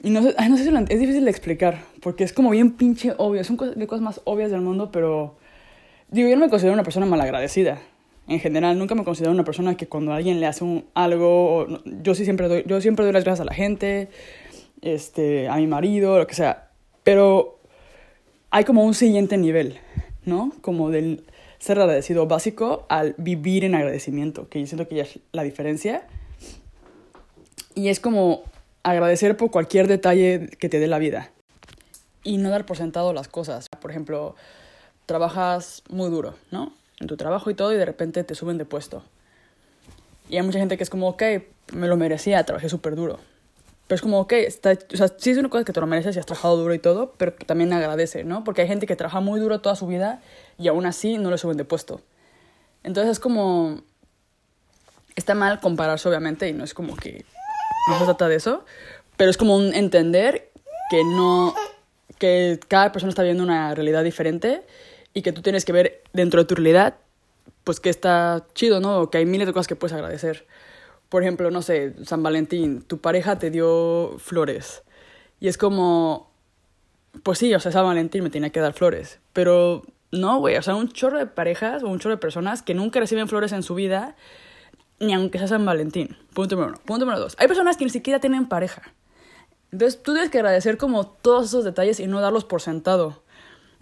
Y 0.02 0.10
no 0.10 0.24
sé, 0.24 0.34
es 0.36 1.00
difícil 1.00 1.26
de 1.26 1.30
explicar, 1.30 1.84
porque 2.02 2.24
es 2.24 2.34
como 2.34 2.50
bien 2.50 2.72
pinche 2.72 3.14
obvio, 3.20 3.44
son 3.44 3.58
de 3.58 3.86
cosas 3.86 4.02
más 4.02 4.22
obvias 4.24 4.50
del 4.50 4.62
mundo, 4.62 4.92
pero 4.92 5.36
digo, 6.10 6.28
yo 6.28 6.36
no 6.38 6.46
me 6.46 6.50
considero 6.50 6.74
una 6.74 6.84
persona 6.84 7.06
malagradecida 7.06 7.80
en 8.28 8.40
general. 8.40 8.78
Nunca 8.78 8.96
me 8.96 9.04
considero 9.04 9.32
una 9.32 9.44
persona 9.44 9.76
que 9.76 9.88
cuando 9.88 10.14
alguien 10.14 10.40
le 10.40 10.46
hace 10.46 10.64
un, 10.64 10.86
algo, 10.94 11.68
yo 11.86 12.16
sí 12.16 12.24
siempre 12.24 12.48
doy, 12.48 12.64
yo 12.66 12.82
siempre 12.82 13.06
doy 13.06 13.14
las 13.14 13.24
gracias 13.24 13.42
a 13.42 13.46
la 13.46 13.54
gente, 13.54 14.10
este, 14.82 15.48
a 15.48 15.56
mi 15.58 15.68
marido, 15.68 16.18
lo 16.18 16.28
que 16.28 16.36
sea. 16.36 16.70
Pero 17.04 17.60
hay 18.50 18.64
como 18.64 18.84
un 18.84 18.94
siguiente 18.94 19.38
nivel, 19.38 19.80
¿no? 20.26 20.52
Como 20.62 20.90
del 20.90 21.24
ser 21.60 21.80
agradecido 21.80 22.28
básico 22.28 22.86
al 22.90 23.16
vivir 23.18 23.64
en 23.64 23.76
agradecimiento, 23.76 24.50
que 24.50 24.60
yo 24.60 24.68
siento 24.68 24.88
que 24.88 24.96
ya 24.96 25.04
es 25.04 25.20
la 25.32 25.44
diferencia. 25.44 26.08
Y 27.76 27.88
es 27.88 28.00
como 28.00 28.44
agradecer 28.84 29.38
por 29.38 29.50
cualquier 29.50 29.88
detalle 29.88 30.50
que 30.60 30.70
te 30.70 30.80
dé 30.80 30.88
la 30.88 31.00
vida 31.00 31.32
y 32.24 32.38
no 32.38 32.50
dar 32.50 32.66
por 32.66 32.78
sentado 32.78 33.14
las 33.14 33.28
cosas. 33.28 33.70
Por 33.70 33.92
ejemplo, 33.92 34.36
trabajas 35.06 35.84
muy 35.90 36.10
duro, 36.10 36.36
¿no? 36.52 36.74
En 37.00 37.08
tu 37.08 37.18
trabajo 37.18 37.50
y 37.50 37.54
todo 37.54 37.74
y 37.74 37.78
de 37.78 37.86
repente 37.86 38.24
te 38.24 38.36
suben 38.36 38.58
de 38.58 38.66
puesto. 38.66 39.04
Y 40.30 40.38
hay 40.38 40.44
mucha 40.44 40.60
gente 40.60 40.78
que 40.78 40.84
es 40.84 40.90
como, 40.90 41.10
ok, 41.10 41.24
me 41.74 41.88
lo 41.88 41.98
merecía, 41.98 42.44
trabajé 42.44 42.70
súper 42.70 42.96
duro. 42.96 43.20
Pero 43.88 43.96
es 43.96 44.02
como, 44.02 44.20
ok, 44.20 44.34
está, 44.34 44.78
o 44.94 44.98
sea, 44.98 45.10
sí 45.18 45.32
es 45.32 45.38
una 45.38 45.50
cosa 45.50 45.66
que 45.66 45.74
te 45.74 45.80
lo 45.80 45.88
mereces 45.88 46.16
y 46.16 46.20
has 46.20 46.26
trabajado 46.26 46.58
duro 46.58 46.74
y 46.74 46.80
todo, 46.80 47.14
pero 47.18 47.34
también 47.34 47.74
agradece, 47.74 48.24
¿no? 48.24 48.44
Porque 48.44 48.62
hay 48.62 48.68
gente 48.68 48.88
que 48.88 48.96
trabaja 48.96 49.20
muy 49.20 49.40
duro 49.40 49.60
toda 49.60 49.76
su 49.76 49.88
vida 49.88 50.22
y 50.58 50.70
aún 50.70 50.86
así 50.86 51.18
no 51.18 51.30
le 51.30 51.38
suben 51.38 51.58
de 51.58 51.66
puesto. 51.66 52.02
Entonces 52.84 53.12
es 53.14 53.20
como... 53.20 53.82
Está 55.16 55.36
mal 55.36 55.60
compararse, 55.60 56.10
obviamente, 56.10 56.48
y 56.50 56.54
no 56.54 56.64
es 56.64 56.74
como 56.74 56.96
que... 56.96 57.26
No 57.90 58.00
se 58.00 58.06
trata 58.06 58.28
de 58.30 58.36
eso, 58.36 58.66
pero 59.18 59.30
es 59.30 59.38
como 59.38 59.56
un 59.58 59.74
entender 59.74 60.50
que 60.90 61.04
no... 61.04 61.54
que 62.18 62.60
cada 62.68 62.92
persona 62.94 63.10
está 63.10 63.22
viendo 63.24 63.44
una 63.44 63.76
realidad 63.76 64.04
diferente 64.04 64.64
y 65.14 65.22
que 65.22 65.32
tú 65.32 65.42
tienes 65.42 65.66
que 65.66 65.72
ver 65.72 66.04
dentro 66.14 66.42
de 66.42 66.46
tu 66.46 66.56
realidad, 66.56 66.96
pues 67.64 67.80
que 67.80 67.90
está 67.90 68.46
chido, 68.54 68.80
¿no? 68.80 69.10
Que 69.10 69.20
hay 69.20 69.26
miles 69.26 69.48
de 69.48 69.54
cosas 69.54 69.68
que 69.68 69.76
puedes 69.76 69.94
agradecer. 69.94 70.46
Por 71.10 71.24
ejemplo, 71.24 71.52
no 71.52 71.62
sé, 71.62 71.94
San 72.06 72.24
Valentín, 72.24 72.82
tu 72.82 73.00
pareja 73.00 73.38
te 73.38 73.52
dio 73.52 74.16
flores. 74.18 74.84
Y 75.40 75.48
es 75.48 75.58
como, 75.58 76.32
pues 77.22 77.40
sí, 77.40 77.54
o 77.54 77.60
sea, 77.60 77.72
San 77.72 77.86
Valentín 77.86 78.24
me 78.24 78.30
tenía 78.30 78.50
que 78.50 78.60
dar 78.60 78.74
flores. 78.74 79.20
Pero 79.34 79.84
no, 80.12 80.40
güey, 80.40 80.58
o 80.58 80.62
sea, 80.62 80.76
un 80.76 80.90
chorro 80.90 81.18
de 81.18 81.28
parejas 81.28 81.84
o 81.84 81.88
un 81.88 82.00
chorro 82.00 82.16
de 82.16 82.20
personas 82.20 82.62
que 82.62 82.74
nunca 82.74 83.00
reciben 83.00 83.28
flores 83.28 83.52
en 83.52 83.64
su 83.64 83.76
vida, 83.76 84.16
ni 85.00 85.14
aunque 85.14 85.38
sea 85.38 85.48
San 85.48 85.66
Valentín. 85.66 86.18
Punto 86.34 86.56
número 86.56 86.74
uno. 86.74 86.82
Punto 86.86 87.06
número 87.06 87.20
dos. 87.20 87.36
Hay 87.40 87.48
personas 87.48 87.78
que 87.78 87.84
ni 87.84 87.90
siquiera 87.92 88.20
tienen 88.20 88.48
pareja. 88.48 88.94
Entonces 89.72 90.02
tú 90.02 90.14
tienes 90.14 90.30
que 90.30 90.38
agradecer 90.38 90.78
como 90.78 91.08
todos 91.08 91.46
esos 91.46 91.64
detalles 91.64 92.00
y 92.00 92.08
no 92.08 92.22
darlos 92.22 92.46
por 92.46 92.62
sentado. 92.62 93.23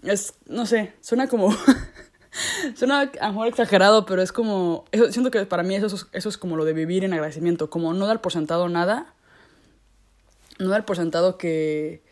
Es, 0.03 0.33
no 0.47 0.65
sé, 0.65 0.93
suena 1.01 1.27
como... 1.27 1.55
suena 2.75 3.01
a 3.01 3.27
lo 3.27 3.33
mejor 3.33 3.47
exagerado, 3.47 4.05
pero 4.05 4.21
es 4.21 4.31
como... 4.31 4.85
siento 5.09 5.31
que 5.31 5.45
para 5.45 5.63
mí 5.63 5.75
eso 5.75 5.87
es, 5.87 6.07
eso 6.11 6.29
es 6.29 6.37
como 6.37 6.55
lo 6.55 6.65
de 6.65 6.73
vivir 6.73 7.03
en 7.03 7.13
agradecimiento, 7.13 7.69
como 7.69 7.93
no 7.93 8.07
dar 8.07 8.21
por 8.21 8.31
sentado 8.31 8.69
nada, 8.69 9.13
no 10.59 10.69
dar 10.69 10.85
por 10.85 10.95
sentado 10.95 11.37
que... 11.37 12.03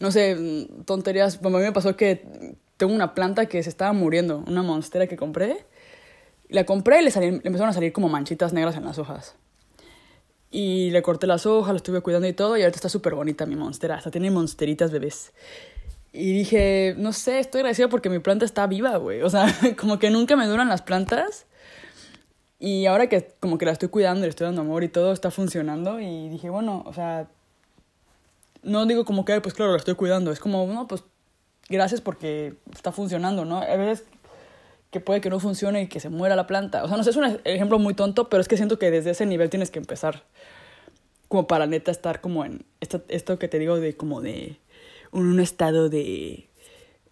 No 0.00 0.10
sé, 0.10 0.68
tonterías. 0.84 1.40
Bueno, 1.40 1.58
a 1.58 1.60
mí 1.60 1.66
me 1.66 1.72
pasó 1.72 1.96
que 1.96 2.56
tengo 2.76 2.92
una 2.92 3.14
planta 3.14 3.46
que 3.46 3.62
se 3.62 3.68
estaba 3.68 3.92
muriendo, 3.92 4.42
una 4.46 4.62
monstera 4.62 5.06
que 5.06 5.16
compré. 5.16 5.64
La 6.48 6.64
compré 6.64 7.00
y 7.00 7.04
le, 7.04 7.10
empezaron 7.26 7.68
a 7.68 7.72
salir 7.72 7.92
como 7.92 8.08
manchitas 8.08 8.52
negras 8.52 8.76
en 8.76 8.84
las 8.84 8.98
hojas. 8.98 9.36
Y 10.50 10.90
le 10.90 11.02
corté 11.02 11.26
las 11.26 11.46
hojas, 11.46 11.72
la 11.72 11.76
estuve 11.76 12.00
cuidando 12.00 12.28
y 12.28 12.32
todo, 12.32 12.56
y 12.56 12.62
ahorita 12.62 12.76
está 12.76 12.88
súper 12.88 13.14
bonita 13.14 13.46
mi 13.46 13.56
monstera. 13.56 13.96
Hasta 13.96 14.10
tiene 14.10 14.30
monsteritas 14.30 14.90
bebés. 14.90 15.32
Y 16.16 16.32
dije, 16.32 16.94
no 16.96 17.12
sé, 17.12 17.40
estoy 17.40 17.58
agradecida 17.58 17.88
porque 17.88 18.08
mi 18.08 18.20
planta 18.20 18.44
está 18.44 18.68
viva, 18.68 18.96
güey. 18.98 19.22
O 19.22 19.30
sea, 19.30 19.46
como 19.78 19.98
que 19.98 20.10
nunca 20.10 20.36
me 20.36 20.46
duran 20.46 20.68
las 20.68 20.80
plantas. 20.80 21.46
Y 22.60 22.86
ahora 22.86 23.08
que 23.08 23.34
como 23.40 23.58
que 23.58 23.66
la 23.66 23.72
estoy 23.72 23.88
cuidando, 23.88 24.22
le 24.22 24.28
estoy 24.28 24.44
dando 24.46 24.60
amor 24.60 24.84
y 24.84 24.88
todo, 24.88 25.12
está 25.12 25.32
funcionando. 25.32 26.00
Y 26.00 26.28
dije, 26.28 26.50
bueno, 26.50 26.84
o 26.86 26.92
sea, 26.92 27.26
no 28.62 28.86
digo 28.86 29.04
como 29.04 29.24
que, 29.24 29.40
pues 29.40 29.54
claro, 29.54 29.72
la 29.72 29.78
estoy 29.78 29.96
cuidando. 29.96 30.30
Es 30.30 30.38
como, 30.38 30.64
no, 30.68 30.86
pues 30.86 31.02
gracias 31.68 32.00
porque 32.00 32.54
está 32.72 32.92
funcionando, 32.92 33.44
¿no? 33.44 33.58
A 33.58 33.76
veces 33.76 34.04
que 34.92 35.00
puede 35.00 35.20
que 35.20 35.30
no 35.30 35.40
funcione 35.40 35.82
y 35.82 35.88
que 35.88 35.98
se 35.98 36.10
muera 36.10 36.36
la 36.36 36.46
planta. 36.46 36.84
O 36.84 36.88
sea, 36.88 36.96
no 36.96 37.02
sé, 37.02 37.10
es 37.10 37.16
un 37.16 37.40
ejemplo 37.42 37.80
muy 37.80 37.94
tonto, 37.94 38.28
pero 38.28 38.40
es 38.40 38.46
que 38.46 38.56
siento 38.56 38.78
que 38.78 38.92
desde 38.92 39.10
ese 39.10 39.26
nivel 39.26 39.50
tienes 39.50 39.72
que 39.72 39.80
empezar. 39.80 40.22
Como 41.26 41.48
para 41.48 41.66
neta 41.66 41.90
estar 41.90 42.20
como 42.20 42.44
en 42.44 42.64
esto, 42.78 43.02
esto 43.08 43.36
que 43.36 43.48
te 43.48 43.58
digo 43.58 43.80
de 43.80 43.96
como 43.96 44.20
de 44.20 44.60
un 45.14 45.40
estado 45.40 45.88
de, 45.88 46.48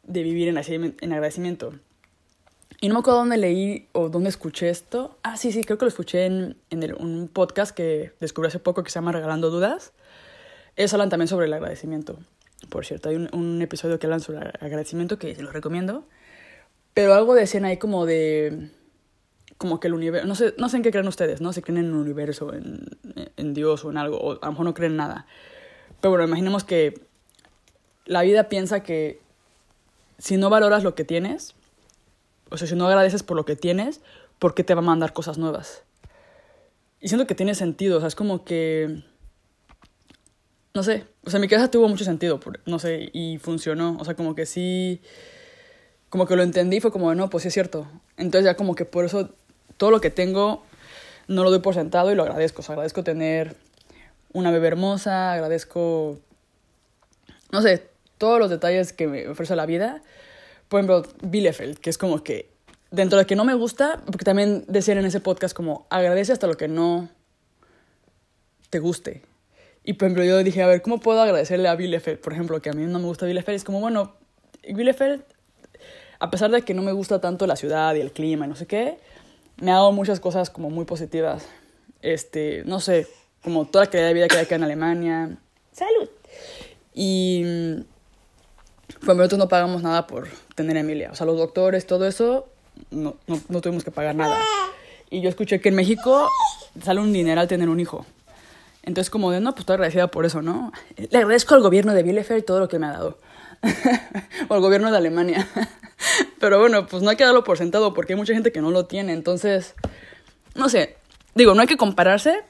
de 0.02 0.22
vivir 0.22 0.48
en, 0.48 0.58
en 1.00 1.12
agradecimiento. 1.12 1.72
Y 2.80 2.88
no 2.88 2.94
me 2.94 3.00
acuerdo 3.00 3.20
dónde 3.20 3.36
leí 3.36 3.88
o 3.92 4.08
dónde 4.08 4.28
escuché 4.28 4.68
esto. 4.68 5.16
Ah, 5.22 5.36
sí, 5.36 5.52
sí, 5.52 5.62
creo 5.62 5.78
que 5.78 5.84
lo 5.84 5.88
escuché 5.88 6.26
en, 6.26 6.56
en 6.70 6.94
un 7.00 7.28
podcast 7.28 7.74
que 7.74 8.12
descubrí 8.18 8.48
hace 8.48 8.58
poco 8.58 8.82
que 8.82 8.90
se 8.90 8.96
llama 8.96 9.12
Regalando 9.12 9.50
Dudas. 9.50 9.92
Ellos 10.74 10.92
hablan 10.92 11.08
también 11.08 11.28
sobre 11.28 11.46
el 11.46 11.52
agradecimiento. 11.52 12.18
Por 12.70 12.84
cierto, 12.84 13.08
hay 13.08 13.16
un, 13.16 13.28
un 13.32 13.62
episodio 13.62 14.00
que 14.00 14.06
hablan 14.06 14.20
sobre 14.20 14.40
el 14.40 14.46
agradecimiento 14.60 15.16
que 15.16 15.34
se 15.36 15.42
los 15.42 15.52
recomiendo. 15.52 16.08
Pero 16.92 17.14
algo 17.14 17.34
decían 17.34 17.64
ahí 17.64 17.76
como 17.76 18.04
de. 18.04 18.70
Como 19.58 19.78
que 19.78 19.86
el 19.86 19.94
universo. 19.94 20.26
No 20.26 20.34
sé, 20.34 20.54
no 20.58 20.68
sé 20.68 20.78
en 20.78 20.82
qué 20.82 20.90
creen 20.90 21.06
ustedes, 21.06 21.40
¿no? 21.40 21.52
Si 21.52 21.62
creen 21.62 21.78
en 21.78 21.86
el 21.86 21.94
universo, 21.94 22.52
en, 22.52 22.84
en 23.36 23.54
Dios 23.54 23.84
o 23.84 23.90
en 23.90 23.96
algo. 23.96 24.18
O 24.18 24.32
a 24.32 24.46
lo 24.46 24.50
mejor 24.50 24.64
no 24.64 24.74
creen 24.74 24.96
nada. 24.96 25.26
Pero 26.00 26.10
bueno, 26.10 26.24
imaginemos 26.24 26.64
que 26.64 27.11
la 28.04 28.22
vida 28.22 28.48
piensa 28.48 28.82
que 28.82 29.20
si 30.18 30.36
no 30.36 30.50
valoras 30.50 30.84
lo 30.84 30.94
que 30.94 31.04
tienes, 31.04 31.54
o 32.50 32.56
sea, 32.56 32.68
si 32.68 32.74
no 32.74 32.86
agradeces 32.86 33.22
por 33.22 33.36
lo 33.36 33.44
que 33.44 33.56
tienes, 33.56 34.00
¿por 34.38 34.54
qué 34.54 34.64
te 34.64 34.74
va 34.74 34.80
a 34.80 34.84
mandar 34.84 35.12
cosas 35.12 35.38
nuevas? 35.38 35.82
Y 37.00 37.08
siento 37.08 37.26
que 37.26 37.34
tiene 37.34 37.54
sentido, 37.54 37.96
o 37.98 38.00
sea, 38.00 38.08
es 38.08 38.14
como 38.14 38.44
que. 38.44 39.02
No 40.74 40.82
sé, 40.82 41.06
o 41.24 41.30
sea, 41.30 41.38
mi 41.38 41.48
casa 41.48 41.70
tuvo 41.70 41.86
mucho 41.88 42.04
sentido, 42.04 42.40
no 42.64 42.78
sé, 42.78 43.10
y 43.12 43.36
funcionó, 43.38 43.98
o 44.00 44.04
sea, 44.06 44.14
como 44.14 44.34
que 44.34 44.46
sí 44.46 45.02
como 46.12 46.26
que 46.26 46.36
lo 46.36 46.42
entendí, 46.42 46.78
fue 46.78 46.92
como, 46.92 47.14
no, 47.14 47.30
pues 47.30 47.40
sí 47.40 47.48
es 47.48 47.54
cierto. 47.54 47.86
Entonces 48.18 48.44
ya 48.44 48.54
como 48.54 48.74
que 48.74 48.84
por 48.84 49.06
eso 49.06 49.30
todo 49.78 49.90
lo 49.90 50.02
que 50.02 50.10
tengo 50.10 50.62
no 51.26 51.42
lo 51.42 51.50
doy 51.50 51.60
por 51.60 51.72
sentado 51.72 52.12
y 52.12 52.14
lo 52.14 52.22
agradezco. 52.22 52.60
O 52.60 52.62
sea, 52.62 52.74
agradezco 52.74 53.02
tener 53.02 53.56
una 54.34 54.50
bebé 54.50 54.68
hermosa, 54.68 55.32
agradezco, 55.32 56.18
no 57.50 57.62
sé, 57.62 57.88
todos 58.22 58.38
los 58.38 58.50
detalles 58.50 58.92
que 58.92 59.08
me 59.08 59.26
ofrece 59.26 59.56
la 59.56 59.66
vida. 59.66 60.00
Por 60.68 60.78
ejemplo, 60.78 61.02
Bielefeld, 61.22 61.78
que 61.78 61.90
es 61.90 61.98
como 61.98 62.22
que 62.22 62.52
dentro 62.92 63.18
de 63.18 63.26
que 63.26 63.34
no 63.34 63.44
me 63.44 63.54
gusta, 63.54 64.00
porque 64.06 64.24
también 64.24 64.64
decían 64.68 64.98
en 64.98 65.06
ese 65.06 65.18
podcast 65.18 65.56
como 65.56 65.88
agradece 65.90 66.30
hasta 66.30 66.46
lo 66.46 66.54
que 66.54 66.68
no 66.68 67.08
te 68.70 68.78
guste. 68.78 69.22
Y 69.82 69.94
por 69.94 70.06
ejemplo, 70.06 70.22
yo 70.22 70.38
dije, 70.44 70.62
a 70.62 70.68
ver, 70.68 70.82
¿cómo 70.82 71.00
puedo 71.00 71.20
agradecerle 71.20 71.66
a 71.66 71.74
Bielefeld? 71.74 72.20
Por 72.20 72.32
ejemplo, 72.32 72.62
que 72.62 72.70
a 72.70 72.74
mí 72.74 72.84
no 72.84 73.00
me 73.00 73.06
gusta 73.06 73.26
Bielefeld. 73.26 73.56
Es 73.56 73.64
como, 73.64 73.80
bueno, 73.80 74.14
Bielefeld 74.62 75.24
a 76.20 76.30
pesar 76.30 76.52
de 76.52 76.62
que 76.62 76.74
no 76.74 76.82
me 76.82 76.92
gusta 76.92 77.20
tanto 77.20 77.48
la 77.48 77.56
ciudad 77.56 77.96
y 77.96 78.00
el 78.00 78.12
clima 78.12 78.46
y 78.46 78.48
no 78.48 78.54
sé 78.54 78.68
qué, 78.68 78.98
me 79.56 79.72
ha 79.72 79.74
dado 79.74 79.90
muchas 79.90 80.20
cosas 80.20 80.50
como 80.50 80.70
muy 80.70 80.84
positivas. 80.84 81.48
Este, 82.00 82.62
no 82.66 82.78
sé, 82.78 83.08
como 83.42 83.66
toda 83.66 83.86
la 83.86 83.90
calidad 83.90 84.06
de 84.06 84.14
vida 84.14 84.28
que 84.28 84.36
hay 84.36 84.44
acá 84.44 84.54
en 84.54 84.62
Alemania. 84.62 85.36
¡Salud! 85.72 86.08
Y 86.94 87.42
pues 89.04 89.16
nosotros 89.16 89.38
no 89.38 89.48
pagamos 89.48 89.82
nada 89.82 90.06
por 90.06 90.28
tener 90.54 90.76
a 90.76 90.80
Emilia. 90.80 91.10
O 91.10 91.14
sea, 91.14 91.26
los 91.26 91.36
doctores, 91.36 91.86
todo 91.86 92.06
eso, 92.06 92.48
no, 92.90 93.16
no, 93.26 93.60
tuvimos 93.60 93.84
que 93.84 93.90
pagar 93.90 94.14
nada. 94.14 94.38
Y 95.10 95.20
yo 95.20 95.28
escuché 95.28 95.60
que 95.60 95.70
en 95.70 95.74
México 95.74 96.28
sale 96.82 97.00
un 97.00 97.12
dineral 97.12 97.48
tener 97.48 97.68
un 97.68 97.80
hijo. 97.80 98.06
Entonces, 98.82 99.10
como 99.10 99.30
de, 99.30 99.40
no, 99.40 99.52
pues 99.52 99.60
estoy 99.60 99.74
agradecida 99.74 100.08
por 100.08 100.24
eso, 100.24 100.42
¿no? 100.42 100.72
Le 100.96 101.18
agradezco 101.18 101.54
al 101.54 101.62
gobierno 101.62 101.94
de 101.94 102.02
Bielefeld 102.02 102.44
todo 102.44 102.60
lo 102.60 102.68
que 102.68 102.78
me 102.78 102.86
ha 102.86 102.92
dado. 102.92 103.18
o 104.48 104.54
al 104.54 104.60
gobierno 104.60 104.90
de 104.90 104.96
Alemania. 104.96 105.48
Pero 106.40 106.58
bueno, 106.58 106.86
pues 106.86 107.02
no 107.02 107.10
hay 107.10 107.16
que 107.16 107.24
darlo 107.24 107.44
por 107.44 107.58
sentado 107.58 107.94
porque 107.94 108.12
hay 108.12 108.18
mucha 108.18 108.34
gente 108.34 108.52
que 108.52 108.60
no 108.60 108.70
lo 108.70 108.86
tiene. 108.86 109.12
Entonces, 109.12 109.74
no 110.54 110.68
sé. 110.68 110.96
Digo, 111.34 111.54
no 111.54 111.60
hay 111.60 111.68
que 111.68 111.76
compararse. 111.76 112.42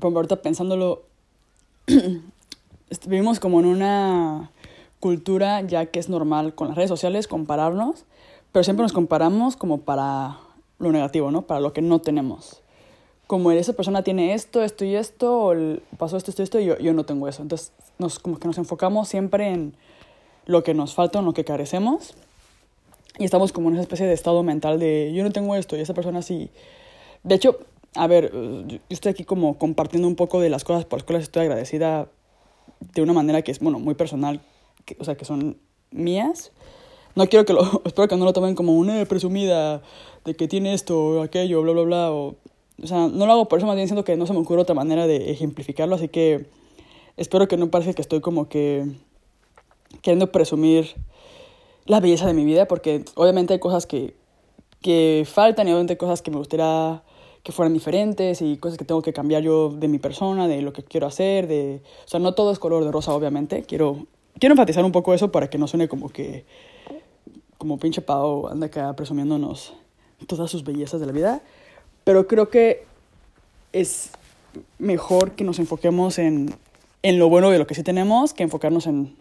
Como 0.00 0.18
ahorita 0.18 0.36
pensándolo, 0.42 1.04
vivimos 3.06 3.40
como 3.40 3.60
en 3.60 3.66
una 3.66 4.50
cultura 5.04 5.60
ya 5.60 5.84
que 5.84 6.00
es 6.00 6.08
normal 6.08 6.54
con 6.54 6.68
las 6.68 6.78
redes 6.78 6.88
sociales 6.88 7.28
compararnos, 7.28 8.06
pero 8.52 8.64
siempre 8.64 8.84
nos 8.84 8.94
comparamos 8.94 9.54
como 9.54 9.82
para 9.82 10.38
lo 10.78 10.92
negativo, 10.92 11.30
¿no? 11.30 11.42
Para 11.42 11.60
lo 11.60 11.74
que 11.74 11.82
no 11.82 11.98
tenemos. 11.98 12.62
Como 13.26 13.50
esa 13.52 13.74
persona 13.74 14.02
tiene 14.02 14.32
esto, 14.32 14.62
esto 14.62 14.86
y 14.86 14.94
esto, 14.94 15.48
o 15.48 15.54
pasó 15.98 16.16
esto, 16.16 16.30
esto 16.30 16.40
y 16.40 16.44
esto, 16.44 16.60
y 16.60 16.64
yo, 16.64 16.78
yo 16.78 16.94
no 16.94 17.04
tengo 17.04 17.28
eso. 17.28 17.42
Entonces, 17.42 17.74
nos, 17.98 18.18
como 18.18 18.38
que 18.38 18.48
nos 18.48 18.56
enfocamos 18.56 19.06
siempre 19.06 19.48
en 19.48 19.76
lo 20.46 20.64
que 20.64 20.72
nos 20.72 20.94
falta, 20.94 21.18
en 21.18 21.26
lo 21.26 21.34
que 21.34 21.44
carecemos. 21.44 22.14
Y 23.18 23.26
estamos 23.26 23.52
como 23.52 23.68
en 23.68 23.74
esa 23.74 23.82
especie 23.82 24.06
de 24.06 24.14
estado 24.14 24.42
mental 24.42 24.78
de 24.78 25.12
yo 25.14 25.22
no 25.22 25.32
tengo 25.32 25.54
esto 25.54 25.76
y 25.76 25.80
esa 25.80 25.92
persona 25.92 26.22
sí. 26.22 26.48
De 27.24 27.34
hecho, 27.34 27.58
a 27.94 28.06
ver, 28.06 28.32
yo 28.32 28.78
estoy 28.88 29.10
aquí 29.10 29.24
como 29.24 29.58
compartiendo 29.58 30.08
un 30.08 30.16
poco 30.16 30.40
de 30.40 30.48
las 30.48 30.64
cosas 30.64 30.86
por 30.86 31.00
las 31.00 31.04
cuales 31.04 31.24
estoy 31.24 31.42
agradecida 31.42 32.08
de 32.94 33.02
una 33.02 33.12
manera 33.12 33.42
que 33.42 33.52
es, 33.52 33.58
bueno, 33.60 33.78
muy 33.78 33.94
personal, 33.94 34.40
que, 34.84 34.96
o 34.98 35.04
sea, 35.04 35.16
que 35.16 35.24
son 35.24 35.58
mías. 35.90 36.52
No 37.14 37.26
quiero 37.26 37.44
que 37.44 37.52
lo, 37.52 37.82
espero 37.84 38.08
que 38.08 38.16
no 38.16 38.24
lo 38.24 38.32
tomen 38.32 38.54
como 38.54 38.74
una 38.74 39.04
presumida 39.06 39.82
de 40.24 40.34
que 40.34 40.48
tiene 40.48 40.74
esto 40.74 41.22
aquello, 41.22 41.62
bla, 41.62 41.72
bla, 41.72 41.82
bla. 41.82 42.12
O, 42.12 42.36
o 42.82 42.86
sea, 42.86 43.08
no 43.08 43.26
lo 43.26 43.32
hago 43.32 43.48
por 43.48 43.58
eso, 43.58 43.66
más 43.66 43.76
bien 43.76 43.88
siento 43.88 44.04
que 44.04 44.16
no 44.16 44.26
se 44.26 44.32
me 44.32 44.40
ocurre 44.40 44.62
otra 44.62 44.74
manera 44.74 45.06
de 45.06 45.30
ejemplificarlo, 45.30 45.94
así 45.94 46.08
que 46.08 46.46
espero 47.16 47.46
que 47.46 47.56
no 47.56 47.70
parezca 47.70 47.94
que 47.94 48.02
estoy 48.02 48.20
como 48.20 48.48
que 48.48 48.84
queriendo 50.02 50.32
presumir 50.32 50.94
la 51.86 52.00
belleza 52.00 52.26
de 52.26 52.34
mi 52.34 52.44
vida, 52.44 52.66
porque 52.66 53.04
obviamente 53.14 53.52
hay 53.52 53.60
cosas 53.60 53.86
que, 53.86 54.14
que 54.80 55.24
faltan 55.26 55.68
y 55.68 55.70
obviamente 55.70 55.92
hay 55.92 55.98
cosas 55.98 56.22
que 56.22 56.30
me 56.30 56.38
gustaría 56.38 57.02
que 57.44 57.52
fueran 57.52 57.74
diferentes 57.74 58.40
y 58.40 58.56
cosas 58.56 58.78
que 58.78 58.86
tengo 58.86 59.02
que 59.02 59.12
cambiar 59.12 59.42
yo 59.42 59.68
de 59.68 59.86
mi 59.86 59.98
persona, 59.98 60.48
de 60.48 60.62
lo 60.62 60.72
que 60.72 60.82
quiero 60.82 61.06
hacer, 61.06 61.46
de... 61.46 61.82
O 62.06 62.08
sea, 62.08 62.18
no 62.18 62.32
todo 62.32 62.50
es 62.50 62.58
color 62.58 62.84
de 62.84 62.90
rosa, 62.90 63.14
obviamente. 63.14 63.64
Quiero, 63.64 64.06
quiero 64.38 64.52
enfatizar 64.52 64.84
un 64.84 64.92
poco 64.92 65.14
eso 65.14 65.30
para 65.30 65.48
que 65.48 65.58
no 65.58 65.66
suene 65.66 65.88
como 65.88 66.08
que... 66.08 66.44
Como 67.58 67.78
pinche 67.78 68.02
Pau 68.02 68.48
anda 68.48 68.66
acá 68.66 68.94
presumiéndonos 68.94 69.72
todas 70.26 70.50
sus 70.50 70.64
bellezas 70.64 71.00
de 71.00 71.06
la 71.06 71.12
vida. 71.12 71.42
Pero 72.04 72.26
creo 72.26 72.50
que 72.50 72.84
es 73.72 74.10
mejor 74.78 75.32
que 75.32 75.44
nos 75.44 75.58
enfoquemos 75.58 76.18
en, 76.18 76.54
en 77.02 77.18
lo 77.18 77.28
bueno 77.28 77.50
de 77.50 77.58
lo 77.58 77.66
que 77.66 77.74
sí 77.74 77.82
tenemos 77.82 78.34
que 78.34 78.42
enfocarnos 78.42 78.86
en 78.86 79.16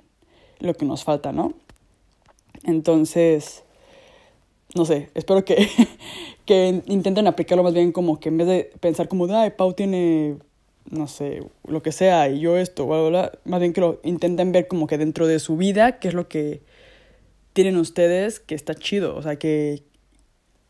lo 0.59 0.73
que 0.73 0.85
nos 0.85 1.03
falta, 1.03 1.31
¿no? 1.31 1.53
Entonces, 2.63 3.63
no 4.75 4.85
sé, 4.85 5.09
espero 5.13 5.43
que, 5.43 5.67
que 6.45 6.81
intenten 6.85 7.27
aplicarlo 7.27 7.63
más 7.63 7.73
bien 7.73 7.91
como 7.91 8.19
que 8.19 8.29
en 8.29 8.37
vez 8.37 8.47
de 8.47 8.71
pensar 8.79 9.07
como, 9.07 9.25
ay, 9.33 9.51
Pau 9.51 9.73
tiene, 9.73 10.37
no 10.89 11.07
sé, 11.07 11.41
lo 11.65 11.81
que 11.81 11.91
sea, 11.91 12.29
y 12.29 12.39
yo 12.39 12.57
esto, 12.57 12.85
bla, 12.85 12.99
bla, 12.99 13.09
bla, 13.09 13.31
más 13.45 13.59
bien 13.59 13.73
que 13.73 13.81
lo 13.81 13.99
intenten 14.03 14.51
ver 14.51 14.67
como 14.67 14.87
que 14.87 14.97
dentro 14.97 15.27
de 15.27 15.39
su 15.39 15.57
vida, 15.57 15.99
qué 15.99 16.09
es 16.09 16.13
lo 16.13 16.27
que 16.27 16.61
tienen 17.53 17.77
ustedes 17.77 18.39
que 18.39 18.55
está 18.55 18.75
chido, 18.75 19.15
o 19.15 19.21
sea, 19.21 19.37
que 19.37 19.83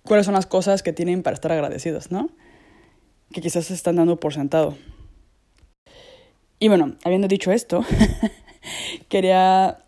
cuáles 0.03 0.25
son 0.25 0.35
las 0.35 0.45
cosas 0.45 0.83
que 0.83 0.93
tienen 0.93 1.23
para 1.23 1.33
estar 1.33 1.51
agradecidos, 1.51 2.11
¿no? 2.11 2.29
Que 3.31 3.41
quizás 3.41 3.65
se 3.65 3.73
están 3.73 3.95
dando 3.95 4.19
por 4.19 4.33
sentado. 4.33 4.75
Y 6.59 6.67
bueno, 6.67 6.95
habiendo 7.03 7.27
dicho 7.27 7.51
esto, 7.51 7.83
quería 9.09 9.83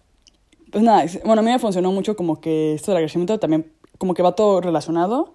pues 0.75 0.83
nada, 0.83 1.05
bueno, 1.23 1.39
a 1.39 1.43
mí 1.45 1.51
me 1.51 1.59
funcionó 1.59 1.89
mucho 1.93 2.17
como 2.17 2.41
que 2.41 2.73
esto 2.73 2.91
del 2.91 2.97
agradecimiento 2.97 3.39
también, 3.39 3.71
como 3.97 4.13
que 4.13 4.21
va 4.21 4.35
todo 4.35 4.59
relacionado. 4.59 5.33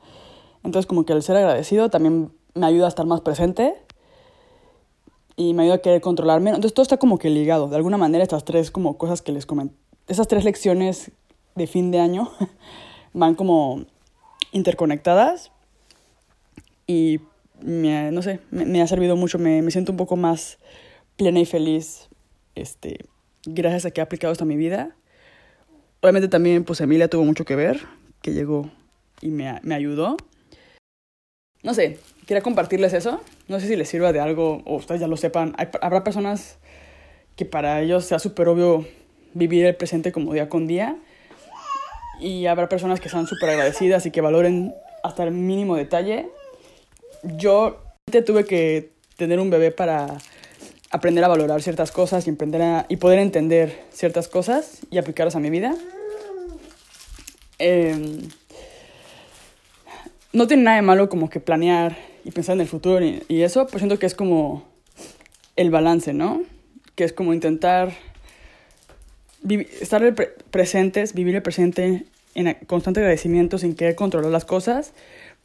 Entonces, 0.62 0.86
como 0.86 1.06
que 1.06 1.14
el 1.14 1.22
ser 1.22 1.36
agradecido 1.36 1.88
también 1.88 2.30
me 2.52 2.66
ayuda 2.66 2.84
a 2.84 2.88
estar 2.90 3.06
más 3.06 3.22
presente 3.22 3.74
y 5.40 5.54
me 5.54 5.62
ayuda 5.62 5.76
a 5.76 5.78
querer 5.78 6.02
controlarme. 6.02 6.50
Entonces, 6.50 6.74
todo 6.74 6.82
está 6.82 6.98
como 6.98 7.18
que 7.18 7.30
ligado. 7.30 7.68
De 7.68 7.76
alguna 7.76 7.96
manera, 7.96 8.22
estas 8.22 8.44
tres 8.44 8.70
como 8.70 8.98
cosas 8.98 9.22
que 9.22 9.32
les 9.32 9.46
comenté, 9.46 9.74
esas 10.06 10.28
tres 10.28 10.44
lecciones 10.44 11.12
de 11.54 11.66
fin 11.66 11.90
de 11.90 11.98
año 11.98 12.30
van 13.14 13.34
como 13.34 13.86
interconectadas 14.52 15.50
y 16.86 17.20
me, 17.62 18.12
no 18.12 18.20
sé, 18.20 18.40
me, 18.50 18.82
ha 18.82 18.86
servido 18.86 19.16
mucho. 19.16 19.38
Me, 19.38 19.62
me, 19.62 19.70
siento 19.70 19.92
un 19.92 19.96
poco 19.96 20.14
más 20.16 20.58
plena 21.16 21.40
y 21.40 21.46
feliz 21.46 22.10
este, 22.54 23.06
gracias 23.46 23.86
a 23.86 23.92
que 23.92 24.02
he 24.02 24.04
aplicado 24.04 24.32
esto 24.32 24.44
a 24.44 24.46
mi 24.46 24.56
vida. 24.56 24.94
Obviamente 26.02 26.28
también, 26.28 26.64
pues 26.64 26.82
Emilia 26.82 27.08
tuvo 27.08 27.24
mucho 27.24 27.46
que 27.46 27.56
ver, 27.56 27.80
que 28.20 28.34
llegó 28.34 28.70
y 29.22 29.30
me, 29.30 29.58
me 29.62 29.74
ayudó. 29.74 30.18
No 31.62 31.74
sé, 31.74 31.98
quería 32.26 32.42
compartirles 32.42 32.92
eso. 32.92 33.20
No 33.48 33.60
sé 33.60 33.66
si 33.66 33.76
les 33.76 33.88
sirva 33.88 34.12
de 34.12 34.20
algo 34.20 34.62
o 34.64 34.76
ustedes 34.76 35.00
ya 35.00 35.06
lo 35.06 35.16
sepan. 35.16 35.54
habrá 35.80 36.04
personas 36.04 36.58
que 37.36 37.44
para 37.44 37.80
ellos 37.80 38.04
sea 38.04 38.18
súper 38.18 38.48
obvio 38.48 38.86
vivir 39.34 39.66
el 39.66 39.76
presente 39.76 40.12
como 40.12 40.32
día 40.32 40.48
con 40.48 40.66
día. 40.66 40.96
Y 42.18 42.46
habrá 42.46 42.68
personas 42.68 43.00
que 43.00 43.08
sean 43.08 43.26
súper 43.26 43.50
agradecidas 43.50 44.04
y 44.06 44.10
que 44.10 44.20
valoren 44.20 44.74
hasta 45.02 45.24
el 45.24 45.32
mínimo 45.32 45.76
detalle. 45.76 46.28
Yo 47.22 47.82
tuve 48.26 48.44
que 48.44 48.92
tener 49.16 49.40
un 49.40 49.50
bebé 49.50 49.70
para 49.70 50.18
aprender 50.90 51.24
a 51.24 51.28
valorar 51.28 51.62
ciertas 51.62 51.92
cosas 51.92 52.26
y, 52.26 52.30
aprender 52.30 52.86
y 52.88 52.96
poder 52.96 53.18
entender 53.18 53.84
ciertas 53.90 54.28
cosas 54.28 54.80
y 54.90 54.98
aplicarlas 54.98 55.36
a 55.36 55.40
mi 55.40 55.50
vida. 55.50 55.74
Em, 57.58 58.28
no 60.32 60.46
tiene 60.46 60.62
nada 60.62 60.76
de 60.76 60.82
malo 60.82 61.08
como 61.08 61.28
que 61.28 61.40
planear 61.40 61.96
y 62.24 62.30
pensar 62.30 62.54
en 62.54 62.60
el 62.60 62.68
futuro 62.68 63.04
y, 63.04 63.42
eso, 63.42 63.66
pues 63.66 63.80
siento 63.80 63.98
que 63.98 64.06
es 64.06 64.14
como 64.14 64.64
el 65.56 65.70
balance, 65.70 66.12
¿no? 66.12 66.42
Que 66.94 67.04
es 67.04 67.12
como 67.12 67.34
intentar 67.34 67.92
estar 69.80 70.14
presentes, 70.50 71.14
vivir 71.14 71.34
el 71.34 71.42
presente 71.42 72.04
en 72.34 72.54
constante 72.66 73.00
agradecimiento 73.00 73.58
sin 73.58 73.74
querer 73.74 73.94
controlar 73.94 74.30
las 74.30 74.44
cosas, 74.44 74.92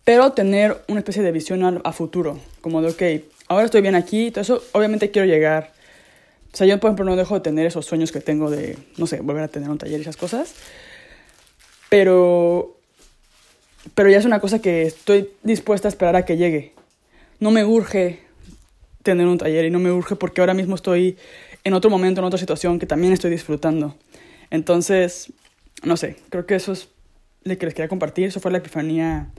pero 0.04 0.34
tener 0.34 0.84
una 0.88 1.00
especie 1.00 1.24
de 1.24 1.32
visión 1.32 1.82
a, 1.84 1.92
futuro, 1.94 2.40
como 2.62 2.82
de, 2.82 2.90
ok, 2.90 3.26
ahora 3.48 3.66
estoy 3.66 3.82
bien 3.82 3.96
aquí, 3.96 4.30
todo 4.30 4.42
eso, 4.42 4.64
obviamente 4.74 5.12
quiero 5.12 5.28
llegar. 5.28 5.72
O 6.54 6.58
sea, 6.58 6.68
yo, 6.68 6.80
por 6.80 6.90
ejemplo, 6.90 7.06
no 7.06 7.16
dejo 7.16 7.36
de 7.36 7.42
tener 7.42 7.66
esos 7.66 7.86
sueños 7.86 8.12
que 8.12 8.22
tengo 8.22 8.50
de, 8.52 8.78
no 8.98 9.08
sé, 9.08 9.20
volver 9.22 9.44
a 9.44 9.48
tener 9.48 9.70
un 9.70 9.78
taller 9.78 10.00
y 10.00 10.04
esas 10.04 10.16
cosas, 10.16 10.54
pero, 11.90 12.75
pero 13.94 14.10
ya 14.10 14.18
es 14.18 14.26
una 14.26 14.40
cosa 14.40 14.60
que 14.60 14.84
estoy 14.84 15.30
dispuesta 15.44 15.88
a 15.88 15.90
esperar 15.90 16.16
a 16.16 16.26
que 16.26 16.38
llegue. 16.38 16.74
No 17.40 17.52
me 17.52 17.64
urge 17.64 18.20
tener 19.04 19.28
un 19.28 19.38
taller 19.38 19.66
y 19.66 19.70
no 19.70 19.80
me 19.80 19.92
urge 19.92 20.16
porque 20.16 20.42
ahora 20.42 20.54
mismo 20.54 20.76
estoy 20.76 21.18
en 21.64 21.74
otro 21.74 21.90
momento, 21.90 22.22
en 22.22 22.26
otra 22.26 22.40
situación 22.40 22.80
que 22.80 22.86
también 22.86 23.14
estoy 23.14 23.32
disfrutando. 23.32 23.96
Entonces, 24.50 25.32
no 25.84 25.98
sé, 25.98 26.18
creo 26.30 26.46
que 26.46 26.56
eso 26.56 26.72
es 26.72 26.90
lo 27.44 27.58
que 27.58 27.66
les 27.66 27.76
quería 27.76 27.88
compartir. 27.88 28.28
Eso 28.28 28.40
fue 28.40 28.52
la 28.52 28.58
epifanía 28.58 29.30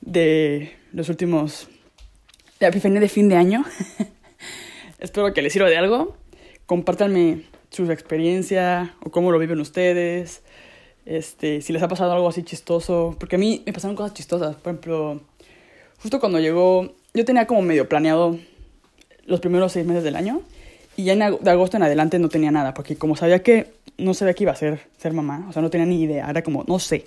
de 0.00 0.74
los 0.92 1.08
últimos... 1.08 1.68
La 2.60 2.68
epifanía 2.68 3.00
de 3.00 3.08
fin 3.08 3.28
de 3.28 3.36
año. 3.36 3.64
Espero 4.98 5.32
que 5.34 5.42
les 5.42 5.52
sirva 5.52 5.68
de 5.68 5.76
algo. 5.76 6.16
Compártanme 6.66 7.42
su 7.70 7.90
experiencia 7.90 8.94
o 9.02 9.10
cómo 9.10 9.32
lo 9.32 9.38
viven 9.38 9.60
ustedes. 9.60 10.42
Este, 11.06 11.60
si 11.60 11.72
les 11.72 11.82
ha 11.82 11.88
pasado 11.88 12.12
algo 12.12 12.28
así 12.28 12.42
chistoso. 12.42 13.16
Porque 13.18 13.36
a 13.36 13.38
mí 13.38 13.62
me 13.66 13.72
pasaron 13.72 13.96
cosas 13.96 14.14
chistosas. 14.14 14.56
Por 14.56 14.72
ejemplo, 14.72 15.20
justo 16.02 16.20
cuando 16.20 16.38
llegó... 16.38 16.92
Yo 17.14 17.24
tenía 17.24 17.46
como 17.46 17.62
medio 17.62 17.88
planeado 17.88 18.38
los 19.26 19.40
primeros 19.40 19.72
seis 19.72 19.86
meses 19.86 20.02
del 20.02 20.16
año. 20.16 20.42
Y 20.96 21.04
ya 21.04 21.16
de 21.16 21.50
agosto 21.50 21.76
en 21.76 21.82
adelante 21.82 22.18
no 22.18 22.28
tenía 22.28 22.50
nada, 22.50 22.72
porque 22.72 22.96
como 22.96 23.16
sabía 23.16 23.42
que 23.42 23.72
no 23.98 24.14
sabía 24.14 24.34
que 24.34 24.44
iba 24.44 24.52
a 24.52 24.56
ser 24.56 24.80
ser 24.96 25.12
mamá, 25.12 25.46
o 25.48 25.52
sea, 25.52 25.60
no 25.60 25.70
tenía 25.70 25.86
ni 25.86 26.00
idea, 26.02 26.28
era 26.30 26.42
como, 26.42 26.64
no 26.68 26.78
sé. 26.78 27.04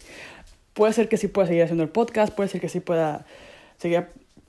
Puede 0.73 0.93
ser 0.93 1.07
que 1.07 1.17
sí 1.17 1.27
pueda 1.27 1.47
seguir 1.47 1.63
haciendo 1.63 1.83
el 1.83 1.89
podcast, 1.89 2.33
puede 2.33 2.49
ser 2.49 2.60
que 2.60 2.69
sí 2.69 2.79
pueda 2.81 3.25
seguir, 3.77 4.05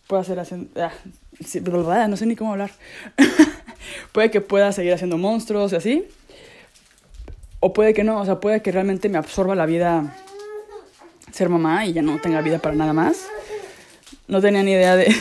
pueda 0.06 0.22
hacer 0.22 0.40
haciendo, 0.40 0.70
ah, 0.82 2.08
no 2.08 2.16
sé 2.16 2.26
ni 2.26 2.34
cómo 2.34 2.52
hablar. 2.52 2.70
puede 4.12 4.30
que 4.30 4.40
pueda 4.40 4.72
seguir 4.72 4.92
haciendo 4.92 5.18
monstruos 5.18 5.72
y 5.72 5.76
así. 5.76 6.04
O 7.60 7.72
puede 7.72 7.92
que 7.92 8.04
no, 8.04 8.20
o 8.20 8.24
sea, 8.24 8.40
puede 8.40 8.62
que 8.62 8.70
realmente 8.70 9.08
me 9.08 9.18
absorba 9.18 9.54
la 9.54 9.66
vida 9.66 10.16
ser 11.32 11.48
mamá 11.48 11.86
y 11.86 11.92
ya 11.92 12.02
no 12.02 12.18
tenga 12.20 12.40
vida 12.40 12.58
para 12.58 12.74
nada 12.74 12.92
más. 12.92 13.26
No 14.28 14.40
tenía 14.40 14.62
ni 14.62 14.72
idea 14.72 14.96
de... 14.96 15.06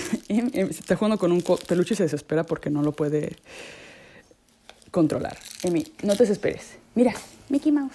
está 0.54 0.96
jugando 0.96 1.18
con 1.18 1.32
un 1.32 1.44
peluche 1.68 1.94
y 1.94 1.98
se 1.98 2.04
desespera 2.04 2.44
porque 2.44 2.70
no 2.70 2.82
lo 2.84 2.92
puede 2.92 3.38
controlar. 4.92 5.38
Emi, 5.64 5.86
no 6.04 6.16
te 6.16 6.24
desesperes. 6.24 6.78
Mira, 6.94 7.14
Mickey 7.50 7.72
Mouse. 7.72 7.94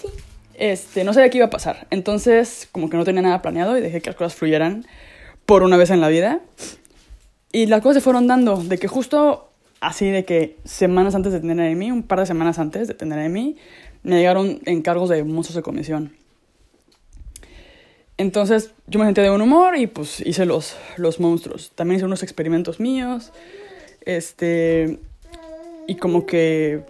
Sí. 0.00 0.08
Este, 0.54 1.04
no 1.04 1.12
sabía 1.12 1.30
qué 1.30 1.38
iba 1.38 1.46
a 1.46 1.50
pasar. 1.50 1.86
Entonces, 1.90 2.68
como 2.72 2.88
que 2.88 2.96
no 2.96 3.04
tenía 3.04 3.22
nada 3.22 3.42
planeado 3.42 3.76
y 3.76 3.80
dejé 3.80 4.00
que 4.00 4.10
las 4.10 4.16
cosas 4.16 4.34
fluyeran 4.34 4.86
por 5.46 5.62
una 5.62 5.76
vez 5.76 5.90
en 5.90 6.00
la 6.00 6.08
vida. 6.08 6.40
Y 7.52 7.66
las 7.66 7.82
cosas 7.82 7.96
se 7.96 8.00
fueron 8.00 8.26
dando. 8.26 8.56
De 8.56 8.78
que 8.78 8.88
justo 8.88 9.50
así, 9.86 10.10
de 10.10 10.24
que 10.24 10.56
semanas 10.64 11.14
antes 11.14 11.32
de 11.32 11.40
tener 11.40 11.60
a 11.60 11.70
Emi, 11.70 11.90
un 11.90 12.02
par 12.02 12.20
de 12.20 12.26
semanas 12.26 12.58
antes 12.58 12.88
de 12.88 12.94
tener 12.94 13.18
a 13.18 13.24
Emi, 13.24 13.56
me 14.02 14.16
llegaron 14.16 14.60
encargos 14.64 15.08
de 15.10 15.24
monstruos 15.24 15.56
de 15.56 15.62
comisión. 15.62 16.16
Entonces 18.16 18.72
yo 18.86 18.98
me 18.98 19.06
senté 19.06 19.22
de 19.22 19.28
buen 19.28 19.42
humor 19.42 19.76
y 19.76 19.86
pues 19.86 20.20
hice 20.20 20.46
los, 20.46 20.76
los 20.96 21.20
monstruos. 21.20 21.72
También 21.74 21.96
hice 21.96 22.06
unos 22.06 22.22
experimentos 22.22 22.80
míos. 22.80 23.32
Este, 24.02 25.00
y 25.86 25.96
como 25.96 26.24
que, 26.26 26.82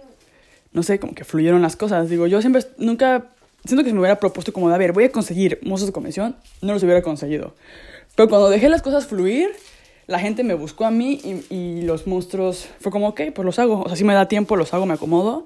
no 0.71 0.83
sé, 0.83 0.99
como 0.99 1.15
que 1.15 1.23
fluyeron 1.23 1.61
las 1.61 1.75
cosas. 1.75 2.09
Digo, 2.09 2.27
yo 2.27 2.41
siempre, 2.41 2.63
nunca, 2.77 3.31
siento 3.65 3.83
que 3.83 3.89
si 3.89 3.93
me 3.93 4.01
hubiera 4.01 4.19
propuesto 4.19 4.53
como 4.53 4.69
de, 4.69 4.75
a 4.75 4.77
ver, 4.77 4.93
voy 4.93 5.05
a 5.05 5.11
conseguir 5.11 5.59
monstruos 5.63 5.87
de 5.87 5.93
convención, 5.93 6.35
no 6.61 6.73
los 6.73 6.83
hubiera 6.83 7.01
conseguido. 7.01 7.55
Pero 8.15 8.29
cuando 8.29 8.49
dejé 8.49 8.69
las 8.69 8.81
cosas 8.81 9.07
fluir, 9.07 9.49
la 10.07 10.19
gente 10.19 10.43
me 10.43 10.53
buscó 10.53 10.85
a 10.85 10.91
mí 10.91 11.19
y, 11.49 11.81
los 11.81 12.07
monstruos, 12.07 12.67
fue 12.79 12.91
como, 12.91 13.09
ok, 13.09 13.21
pues 13.33 13.45
los 13.45 13.59
hago. 13.59 13.81
O 13.81 13.87
sea, 13.87 13.95
si 13.95 14.03
me 14.03 14.13
da 14.13 14.27
tiempo, 14.27 14.55
los 14.55 14.73
hago, 14.73 14.85
me 14.85 14.93
acomodo 14.93 15.45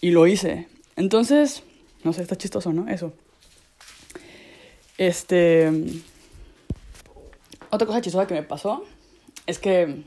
y 0.00 0.10
lo 0.10 0.26
hice. 0.26 0.68
Entonces, 0.96 1.62
no 2.04 2.12
sé, 2.12 2.22
está 2.22 2.36
chistoso, 2.36 2.72
¿no? 2.72 2.88
Eso. 2.88 3.12
Este... 4.98 5.70
Otra 7.70 7.86
cosa 7.86 8.00
chistosa 8.00 8.26
que 8.26 8.34
me 8.34 8.42
pasó 8.42 8.84
es 9.46 9.58
que 9.58 10.04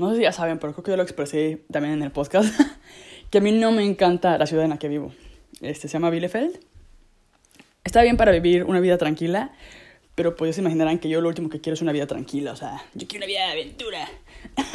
no 0.00 0.08
sé 0.10 0.16
si 0.16 0.22
ya 0.22 0.32
saben, 0.32 0.58
pero 0.58 0.72
creo 0.72 0.82
que 0.82 0.90
yo 0.92 0.96
lo 0.96 1.02
expresé 1.02 1.62
también 1.70 1.94
en 1.94 2.02
el 2.02 2.10
podcast, 2.10 2.58
que 3.30 3.38
a 3.38 3.40
mí 3.42 3.52
no 3.52 3.70
me 3.70 3.84
encanta 3.84 4.38
la 4.38 4.46
ciudad 4.46 4.64
en 4.64 4.70
la 4.70 4.78
que 4.78 4.88
vivo. 4.88 5.12
Este, 5.60 5.88
se 5.88 5.92
llama 5.92 6.08
Bielefeld. 6.08 6.58
Está 7.84 8.00
bien 8.02 8.16
para 8.16 8.32
vivir 8.32 8.64
una 8.64 8.80
vida 8.80 8.96
tranquila, 8.96 9.52
pero 10.14 10.36
pues 10.36 10.54
se 10.54 10.60
imaginarán 10.60 10.98
que 10.98 11.08
yo 11.08 11.20
lo 11.20 11.28
último 11.28 11.48
que 11.48 11.60
quiero 11.60 11.74
es 11.74 11.82
una 11.82 11.92
vida 11.92 12.06
tranquila, 12.06 12.52
o 12.52 12.56
sea, 12.56 12.84
yo 12.94 13.06
quiero 13.06 13.24
una 13.24 13.26
vida 13.26 13.46
de 13.46 13.52
aventura. 13.52 14.08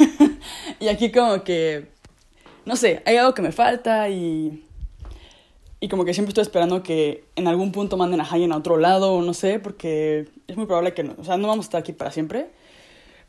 y 0.80 0.88
aquí 0.88 1.12
como 1.12 1.44
que, 1.44 1.88
no 2.64 2.76
sé, 2.76 3.02
hay 3.06 3.16
algo 3.16 3.34
que 3.34 3.42
me 3.42 3.52
falta 3.52 4.08
y... 4.08 4.62
Y 5.78 5.88
como 5.88 6.06
que 6.06 6.14
siempre 6.14 6.30
estoy 6.30 6.42
esperando 6.42 6.82
que 6.82 7.24
en 7.36 7.46
algún 7.48 7.70
punto 7.70 7.98
manden 7.98 8.20
a 8.22 8.24
Hayen 8.28 8.50
a 8.50 8.56
otro 8.56 8.78
lado, 8.78 9.20
no 9.20 9.34
sé, 9.34 9.58
porque 9.58 10.26
es 10.46 10.56
muy 10.56 10.64
probable 10.64 10.94
que 10.94 11.04
no, 11.04 11.14
o 11.18 11.22
sea, 11.22 11.36
no 11.36 11.48
vamos 11.48 11.66
a 11.66 11.68
estar 11.68 11.80
aquí 11.80 11.92
para 11.92 12.10
siempre, 12.10 12.46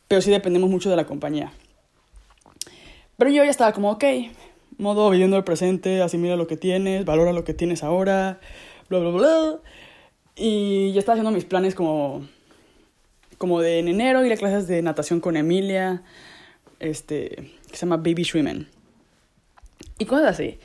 pero 0.08 0.22
sí 0.22 0.32
dependemos 0.32 0.70
mucho 0.70 0.90
de 0.90 0.96
la 0.96 1.06
compañía. 1.06 1.52
Pero 3.18 3.32
yo 3.32 3.44
ya 3.44 3.50
estaba 3.50 3.74
como, 3.74 3.92
ok, 3.92 4.04
modo 4.78 5.10
viviendo 5.10 5.38
el 5.38 5.44
presente, 5.44 6.02
asimila 6.02 6.36
lo 6.36 6.48
que 6.48 6.56
tienes, 6.56 7.04
valora 7.04 7.34
lo 7.34 7.44
que 7.44 7.54
tienes 7.54 7.84
ahora, 7.84 8.40
bla, 8.90 9.00
bla, 9.00 9.10
bla. 9.10 9.60
Y 10.38 10.92
ya 10.94 11.00
estaba 11.00 11.16
haciendo 11.16 11.32
mis 11.32 11.46
planes 11.46 11.74
como, 11.74 12.28
como 13.38 13.60
de 13.62 13.80
en 13.80 13.88
enero 13.88 14.24
ir 14.24 14.32
a 14.32 14.38
clases 14.38 14.68
de 14.68 14.82
natación 14.84 15.20
con 15.20 15.36
Emilia, 15.36 16.04
este, 16.80 17.52
que 17.70 17.76
se 17.76 17.86
llama 17.86 17.98
Baby 17.98 18.24
Swimming. 18.24 18.68
Y 19.98 20.06
cosas 20.06 20.28
así. 20.28 20.60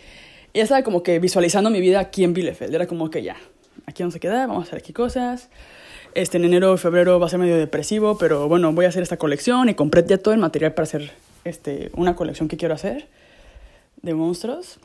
Y 0.52 0.58
ya 0.58 0.64
estaba 0.64 0.82
como 0.82 1.02
que 1.02 1.18
visualizando 1.18 1.70
mi 1.70 1.80
vida 1.80 2.00
aquí 2.00 2.22
en 2.22 2.34
Bielefeld. 2.34 2.74
Era 2.74 2.86
como 2.86 3.10
que 3.10 3.22
ya, 3.22 3.36
aquí 3.86 4.02
vamos 4.02 4.14
a 4.14 4.18
quedar, 4.18 4.46
vamos 4.46 4.64
a 4.64 4.66
hacer 4.66 4.78
aquí 4.78 4.92
cosas. 4.92 5.48
Este, 6.14 6.36
en 6.36 6.44
enero 6.44 6.72
o 6.72 6.76
febrero 6.76 7.18
va 7.18 7.26
a 7.26 7.30
ser 7.30 7.38
medio 7.38 7.56
depresivo, 7.56 8.18
pero 8.18 8.46
bueno, 8.46 8.70
voy 8.74 8.84
a 8.84 8.88
hacer 8.88 9.02
esta 9.02 9.16
colección 9.16 9.70
y 9.70 9.74
compré 9.74 10.04
ya 10.06 10.18
todo 10.18 10.34
el 10.34 10.40
material 10.40 10.74
para 10.74 10.84
hacer 10.84 11.10
este, 11.44 11.90
una 11.94 12.14
colección 12.14 12.48
que 12.48 12.58
quiero 12.58 12.74
hacer 12.74 13.08
de 14.02 14.12
monstruos. 14.12 14.78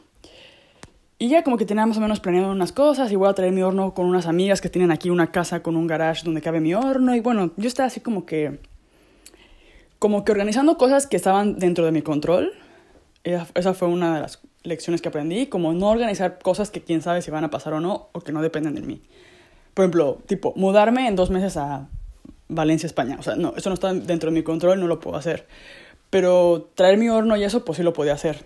Y 1.19 1.29
ya 1.29 1.43
como 1.43 1.57
que 1.57 1.65
tenía 1.65 1.85
más 1.85 1.97
o 1.97 2.01
menos 2.01 2.19
planeado 2.19 2.51
unas 2.51 2.71
cosas 2.71 3.11
y 3.11 3.15
voy 3.15 3.27
a 3.27 3.33
traer 3.33 3.51
mi 3.51 3.63
horno 3.63 3.93
con 3.95 4.05
unas 4.05 4.27
amigas 4.27 4.61
que 4.61 4.69
tienen 4.69 4.91
aquí 4.91 5.09
una 5.09 5.31
casa 5.31 5.63
con 5.63 5.75
un 5.75 5.87
garage 5.87 6.23
donde 6.23 6.41
cabe 6.41 6.59
mi 6.59 6.75
horno. 6.75 7.15
Y 7.15 7.21
bueno, 7.21 7.51
yo 7.57 7.67
estaba 7.67 7.87
así 7.87 8.01
como 8.01 8.25
que... 8.25 8.59
Como 9.97 10.23
que 10.23 10.31
organizando 10.31 10.77
cosas 10.77 11.07
que 11.07 11.17
estaban 11.17 11.57
dentro 11.57 11.85
de 11.85 11.91
mi 11.91 12.03
control. 12.03 12.53
Esa 13.23 13.73
fue 13.73 13.87
una 13.87 14.13
de 14.13 14.21
las 14.21 14.39
lecciones 14.61 15.01
que 15.01 15.09
aprendí. 15.09 15.47
Como 15.47 15.73
no 15.73 15.89
organizar 15.89 16.37
cosas 16.37 16.69
que 16.69 16.83
quién 16.83 17.01
sabe 17.01 17.23
si 17.23 17.31
van 17.31 17.43
a 17.43 17.49
pasar 17.49 17.73
o 17.73 17.79
no 17.79 18.09
o 18.11 18.21
que 18.21 18.31
no 18.31 18.43
dependen 18.43 18.75
de 18.75 18.81
mí. 18.81 19.01
Por 19.73 19.85
ejemplo, 19.85 20.19
tipo, 20.27 20.53
mudarme 20.55 21.07
en 21.07 21.15
dos 21.15 21.31
meses 21.31 21.57
a 21.57 21.87
Valencia, 22.47 22.85
España. 22.85 23.17
O 23.19 23.23
sea, 23.23 23.35
no, 23.35 23.55
eso 23.57 23.71
no 23.71 23.73
está 23.73 23.91
dentro 23.91 24.29
de 24.29 24.35
mi 24.35 24.43
control, 24.43 24.79
no 24.79 24.85
lo 24.85 24.99
puedo 24.99 25.17
hacer. 25.17 25.47
Pero 26.11 26.69
traer 26.75 26.99
mi 26.99 27.09
horno 27.09 27.35
y 27.37 27.43
eso, 27.43 27.65
pues 27.65 27.77
sí 27.77 27.83
lo 27.83 27.93
podía 27.93 28.13
hacer. 28.13 28.45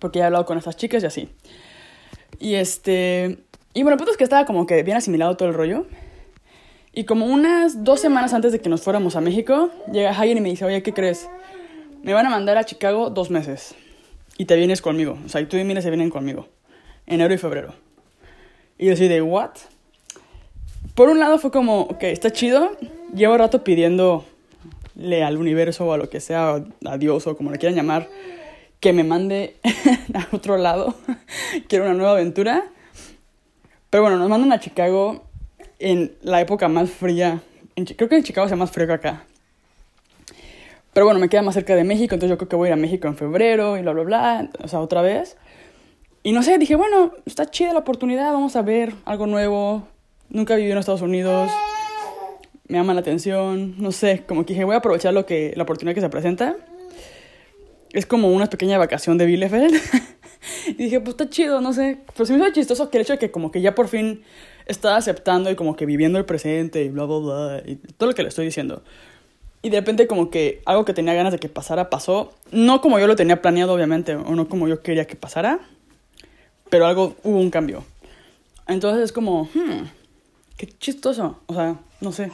Porque 0.00 0.18
ya 0.18 0.24
he 0.24 0.26
hablado 0.26 0.46
con 0.46 0.58
estas 0.58 0.76
chicas 0.76 1.02
y 1.02 1.06
así. 1.06 1.28
Y 2.40 2.54
este. 2.54 3.38
Y 3.72 3.84
bueno, 3.84 3.96
pues 3.96 4.10
es 4.10 4.16
que 4.16 4.24
estaba 4.24 4.46
como 4.46 4.66
que 4.66 4.82
bien 4.82 4.96
asimilado 4.96 5.36
todo 5.36 5.48
el 5.48 5.54
rollo. 5.54 5.86
Y 6.92 7.04
como 7.04 7.26
unas 7.26 7.84
dos 7.84 8.00
semanas 8.00 8.34
antes 8.34 8.50
de 8.50 8.60
que 8.60 8.68
nos 8.68 8.82
fuéramos 8.82 9.14
a 9.14 9.20
México, 9.20 9.70
llega 9.92 10.18
Hayen 10.18 10.38
y 10.38 10.40
me 10.40 10.48
dice: 10.48 10.64
Oye, 10.64 10.82
¿qué 10.82 10.92
crees? 10.92 11.28
Me 12.02 12.14
van 12.14 12.26
a 12.26 12.30
mandar 12.30 12.56
a 12.56 12.64
Chicago 12.64 13.10
dos 13.10 13.30
meses. 13.30 13.74
Y 14.38 14.46
te 14.46 14.56
vienes 14.56 14.82
conmigo. 14.82 15.18
O 15.24 15.28
sea, 15.28 15.40
y 15.40 15.46
tú 15.46 15.56
y 15.56 15.64
Mira 15.64 15.82
se 15.82 15.90
vienen 15.90 16.10
conmigo. 16.10 16.48
Enero 17.06 17.32
y 17.32 17.38
febrero. 17.38 17.74
Y 18.78 18.86
yo 18.86 18.94
así 18.94 19.06
de, 19.06 19.20
¿what? 19.20 19.50
Por 20.94 21.10
un 21.10 21.20
lado 21.20 21.38
fue 21.38 21.50
como, 21.50 21.82
ok, 21.82 22.04
está 22.04 22.30
chido. 22.32 22.72
Llevo 23.14 23.36
rato 23.36 23.62
pidiendo 23.62 24.24
pedirle 25.00 25.24
al 25.24 25.36
universo 25.36 25.86
o 25.86 25.92
a 25.92 25.96
lo 25.96 26.08
que 26.10 26.20
sea, 26.20 26.62
a 26.86 26.98
Dios 26.98 27.26
o 27.26 27.36
como 27.36 27.50
le 27.50 27.58
quieran 27.58 27.76
llamar, 27.76 28.08
que 28.80 28.92
me 28.92 29.04
mande 29.04 29.56
a 30.14 30.34
otro 30.34 30.56
lado. 30.56 30.94
Quiero 31.68 31.84
una 31.84 31.94
nueva 31.94 32.12
aventura. 32.12 32.64
Pero 33.90 34.02
bueno, 34.02 34.18
nos 34.18 34.28
mandan 34.28 34.52
a 34.52 34.60
Chicago 34.60 35.24
en 35.78 36.12
la 36.22 36.40
época 36.40 36.68
más 36.68 36.90
fría. 36.90 37.42
creo 37.96 38.08
que 38.08 38.16
en 38.16 38.22
Chicago 38.22 38.48
sea 38.48 38.56
más 38.56 38.70
frío 38.70 38.86
que 38.86 38.94
acá. 38.94 39.24
Pero 40.92 41.06
bueno, 41.06 41.20
me 41.20 41.28
queda 41.28 41.42
más 41.42 41.54
cerca 41.54 41.76
de 41.76 41.84
México, 41.84 42.14
entonces 42.14 42.30
yo 42.30 42.38
creo 42.38 42.48
que 42.48 42.56
voy 42.56 42.66
a 42.66 42.70
ir 42.70 42.72
a 42.72 42.76
México 42.76 43.06
en 43.06 43.16
febrero 43.16 43.76
y 43.76 43.82
bla, 43.82 43.92
bla, 43.92 44.02
bla. 44.02 44.50
O 44.62 44.68
sea, 44.68 44.80
otra 44.80 45.02
vez. 45.02 45.36
Y 46.22 46.32
no 46.32 46.42
sé, 46.42 46.58
dije, 46.58 46.74
bueno, 46.74 47.12
está 47.26 47.46
chida 47.50 47.72
la 47.72 47.80
oportunidad, 47.80 48.32
vamos 48.32 48.56
a 48.56 48.62
ver 48.62 48.94
algo 49.04 49.26
nuevo. 49.26 49.84
Nunca 50.28 50.54
he 50.54 50.56
vivido 50.56 50.74
en 50.74 50.78
Estados 50.78 51.02
Unidos. 51.02 51.50
Me 52.68 52.78
llama 52.78 52.94
la 52.94 53.00
atención. 53.00 53.74
No 53.78 53.92
sé, 53.92 54.24
como 54.26 54.44
que 54.44 54.52
dije, 54.52 54.64
voy 54.64 54.74
a 54.74 54.78
aprovechar 54.78 55.14
lo 55.14 55.26
que, 55.26 55.52
la 55.56 55.62
oportunidad 55.62 55.94
que 55.94 56.00
se 56.00 56.08
presenta. 56.08 56.56
Es 57.92 58.06
como 58.06 58.28
una 58.28 58.46
pequeña 58.46 58.78
vacación 58.78 59.18
de 59.18 59.26
Bielefeld. 59.26 59.74
y 60.68 60.74
dije, 60.74 61.00
pues 61.00 61.14
está 61.14 61.28
chido, 61.28 61.60
no 61.60 61.72
sé. 61.72 61.98
Pero 62.14 62.26
sí 62.26 62.32
me 62.32 62.38
hizo 62.38 62.52
chistoso 62.52 62.90
que 62.90 62.98
el 62.98 63.02
hecho 63.02 63.14
de 63.14 63.18
que 63.18 63.30
como 63.30 63.50
que 63.50 63.60
ya 63.60 63.74
por 63.74 63.88
fin 63.88 64.22
estaba 64.66 64.96
aceptando 64.96 65.50
y 65.50 65.56
como 65.56 65.76
que 65.76 65.86
viviendo 65.86 66.18
el 66.18 66.24
presente 66.24 66.84
y 66.84 66.88
bla, 66.88 67.04
bla, 67.04 67.18
bla. 67.18 67.62
Y 67.66 67.76
todo 67.76 68.08
lo 68.08 68.14
que 68.14 68.22
le 68.22 68.28
estoy 68.28 68.46
diciendo. 68.46 68.82
Y 69.62 69.70
de 69.70 69.78
repente 69.80 70.06
como 70.06 70.30
que 70.30 70.62
algo 70.64 70.84
que 70.84 70.94
tenía 70.94 71.14
ganas 71.14 71.32
de 71.32 71.38
que 71.38 71.48
pasara 71.48 71.90
pasó. 71.90 72.32
No 72.52 72.80
como 72.80 72.98
yo 72.98 73.06
lo 73.06 73.16
tenía 73.16 73.42
planeado, 73.42 73.74
obviamente, 73.74 74.14
o 74.14 74.34
no 74.34 74.48
como 74.48 74.68
yo 74.68 74.82
quería 74.82 75.06
que 75.06 75.16
pasara 75.16 75.60
pero 76.70 76.86
algo, 76.86 77.16
hubo 77.24 77.38
un 77.38 77.50
cambio. 77.50 77.84
Entonces 78.66 79.04
es 79.04 79.12
como, 79.12 79.44
hmm, 79.52 79.88
qué 80.56 80.66
chistoso, 80.78 81.40
o 81.46 81.54
sea, 81.54 81.76
no 82.00 82.12
sé. 82.12 82.30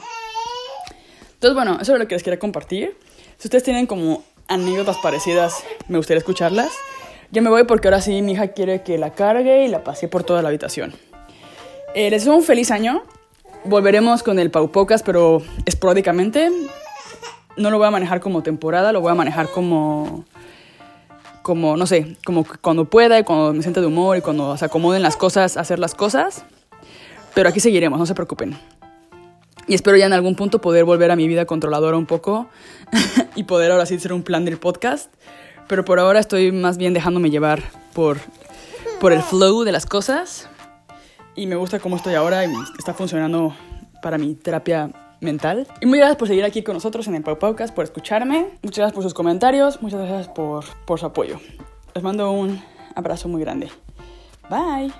Entonces, 1.33 1.55
bueno, 1.55 1.77
eso 1.81 1.93
es 1.93 1.99
lo 1.99 2.07
que 2.07 2.15
les 2.15 2.23
quería 2.23 2.39
compartir. 2.39 2.95
Si 3.37 3.47
ustedes 3.47 3.63
tienen 3.63 3.87
como 3.87 4.23
anécdotas 4.47 4.97
parecidas, 4.97 5.63
me 5.87 5.97
gustaría 5.97 6.19
escucharlas. 6.19 6.71
Ya 7.31 7.41
me 7.41 7.49
voy 7.49 7.65
porque 7.65 7.87
ahora 7.87 8.01
sí 8.01 8.21
mi 8.21 8.33
hija 8.33 8.49
quiere 8.49 8.83
que 8.83 8.97
la 8.97 9.11
cargue 9.11 9.65
y 9.65 9.67
la 9.67 9.83
pase 9.83 10.07
por 10.07 10.23
toda 10.23 10.41
la 10.41 10.49
habitación. 10.49 10.93
Eh, 11.93 12.09
les 12.09 12.23
deseo 12.23 12.35
un 12.35 12.43
feliz 12.43 12.71
año. 12.71 13.03
Volveremos 13.65 14.23
con 14.23 14.39
el 14.39 14.49
Pau 14.51 14.71
Pocas, 14.71 15.03
pero 15.03 15.41
esporádicamente. 15.65 16.49
No 17.57 17.71
lo 17.71 17.77
voy 17.79 17.87
a 17.87 17.91
manejar 17.91 18.19
como 18.21 18.43
temporada, 18.43 18.91
lo 18.91 19.01
voy 19.01 19.11
a 19.11 19.15
manejar 19.15 19.49
como 19.49 20.25
como, 21.47 21.77
no 21.77 21.87
sé, 21.87 22.17
como 22.25 22.45
cuando 22.61 22.89
pueda 22.89 23.17
y 23.17 23.23
cuando 23.23 23.53
me 23.53 23.61
sienta 23.61 23.79
de 23.79 23.87
humor 23.87 24.17
y 24.17 24.21
cuando 24.21 24.57
se 24.57 24.65
acomoden 24.65 25.01
las 25.01 25.15
cosas, 25.15 25.55
hacer 25.55 25.79
las 25.79 25.95
cosas. 25.95 26.43
Pero 27.33 27.47
aquí 27.47 27.61
seguiremos, 27.61 27.97
no 27.97 28.05
se 28.05 28.13
preocupen. 28.13 28.57
Y 29.67 29.75
espero 29.75 29.97
ya 29.97 30.05
en 30.05 30.13
algún 30.13 30.35
punto 30.35 30.61
poder 30.61 30.85
volver 30.85 31.11
a 31.11 31.15
mi 31.15 31.27
vida 31.27 31.45
controladora 31.45 31.97
un 31.97 32.05
poco 32.05 32.47
y 33.35 33.43
poder 33.43 33.71
ahora 33.71 33.85
sí 33.85 33.95
hacer 33.95 34.13
un 34.13 34.23
plan 34.23 34.45
del 34.45 34.57
podcast. 34.57 35.13
Pero 35.67 35.83
por 35.83 35.99
ahora 35.99 36.19
estoy 36.19 36.51
más 36.51 36.77
bien 36.77 36.93
dejándome 36.93 37.29
llevar 37.29 37.61
por, 37.93 38.17
por 39.01 39.11
el 39.11 39.21
flow 39.21 39.63
de 39.63 39.73
las 39.73 39.85
cosas. 39.85 40.47
Y 41.35 41.47
me 41.47 41.55
gusta 41.55 41.79
cómo 41.79 41.97
estoy 41.97 42.15
ahora 42.15 42.45
y 42.45 42.53
está 42.79 42.93
funcionando 42.93 43.53
para 44.01 44.17
mi 44.17 44.35
terapia 44.35 44.91
mental. 45.19 45.67
Y 45.81 45.85
muy 45.85 45.97
gracias 45.99 46.17
por 46.17 46.27
seguir 46.27 46.45
aquí 46.45 46.63
con 46.63 46.73
nosotros 46.73 47.07
en 47.07 47.15
el 47.15 47.23
Pau 47.23 47.37
Paucas, 47.37 47.71
por 47.71 47.83
escucharme. 47.83 48.47
Muchas 48.63 48.77
gracias 48.77 48.93
por 48.93 49.03
sus 49.03 49.13
comentarios, 49.13 49.81
muchas 49.81 49.99
gracias 49.99 50.27
por, 50.29 50.65
por 50.85 50.99
su 50.99 51.05
apoyo. 51.05 51.39
Les 51.93 52.03
mando 52.03 52.31
un 52.31 52.61
abrazo 52.95 53.27
muy 53.27 53.41
grande. 53.41 53.69
Bye. 54.49 54.93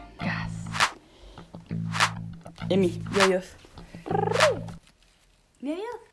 Emi, 2.70 3.02
y 3.16 3.20
adiós. 3.20 3.57
Adiós. 5.62 6.07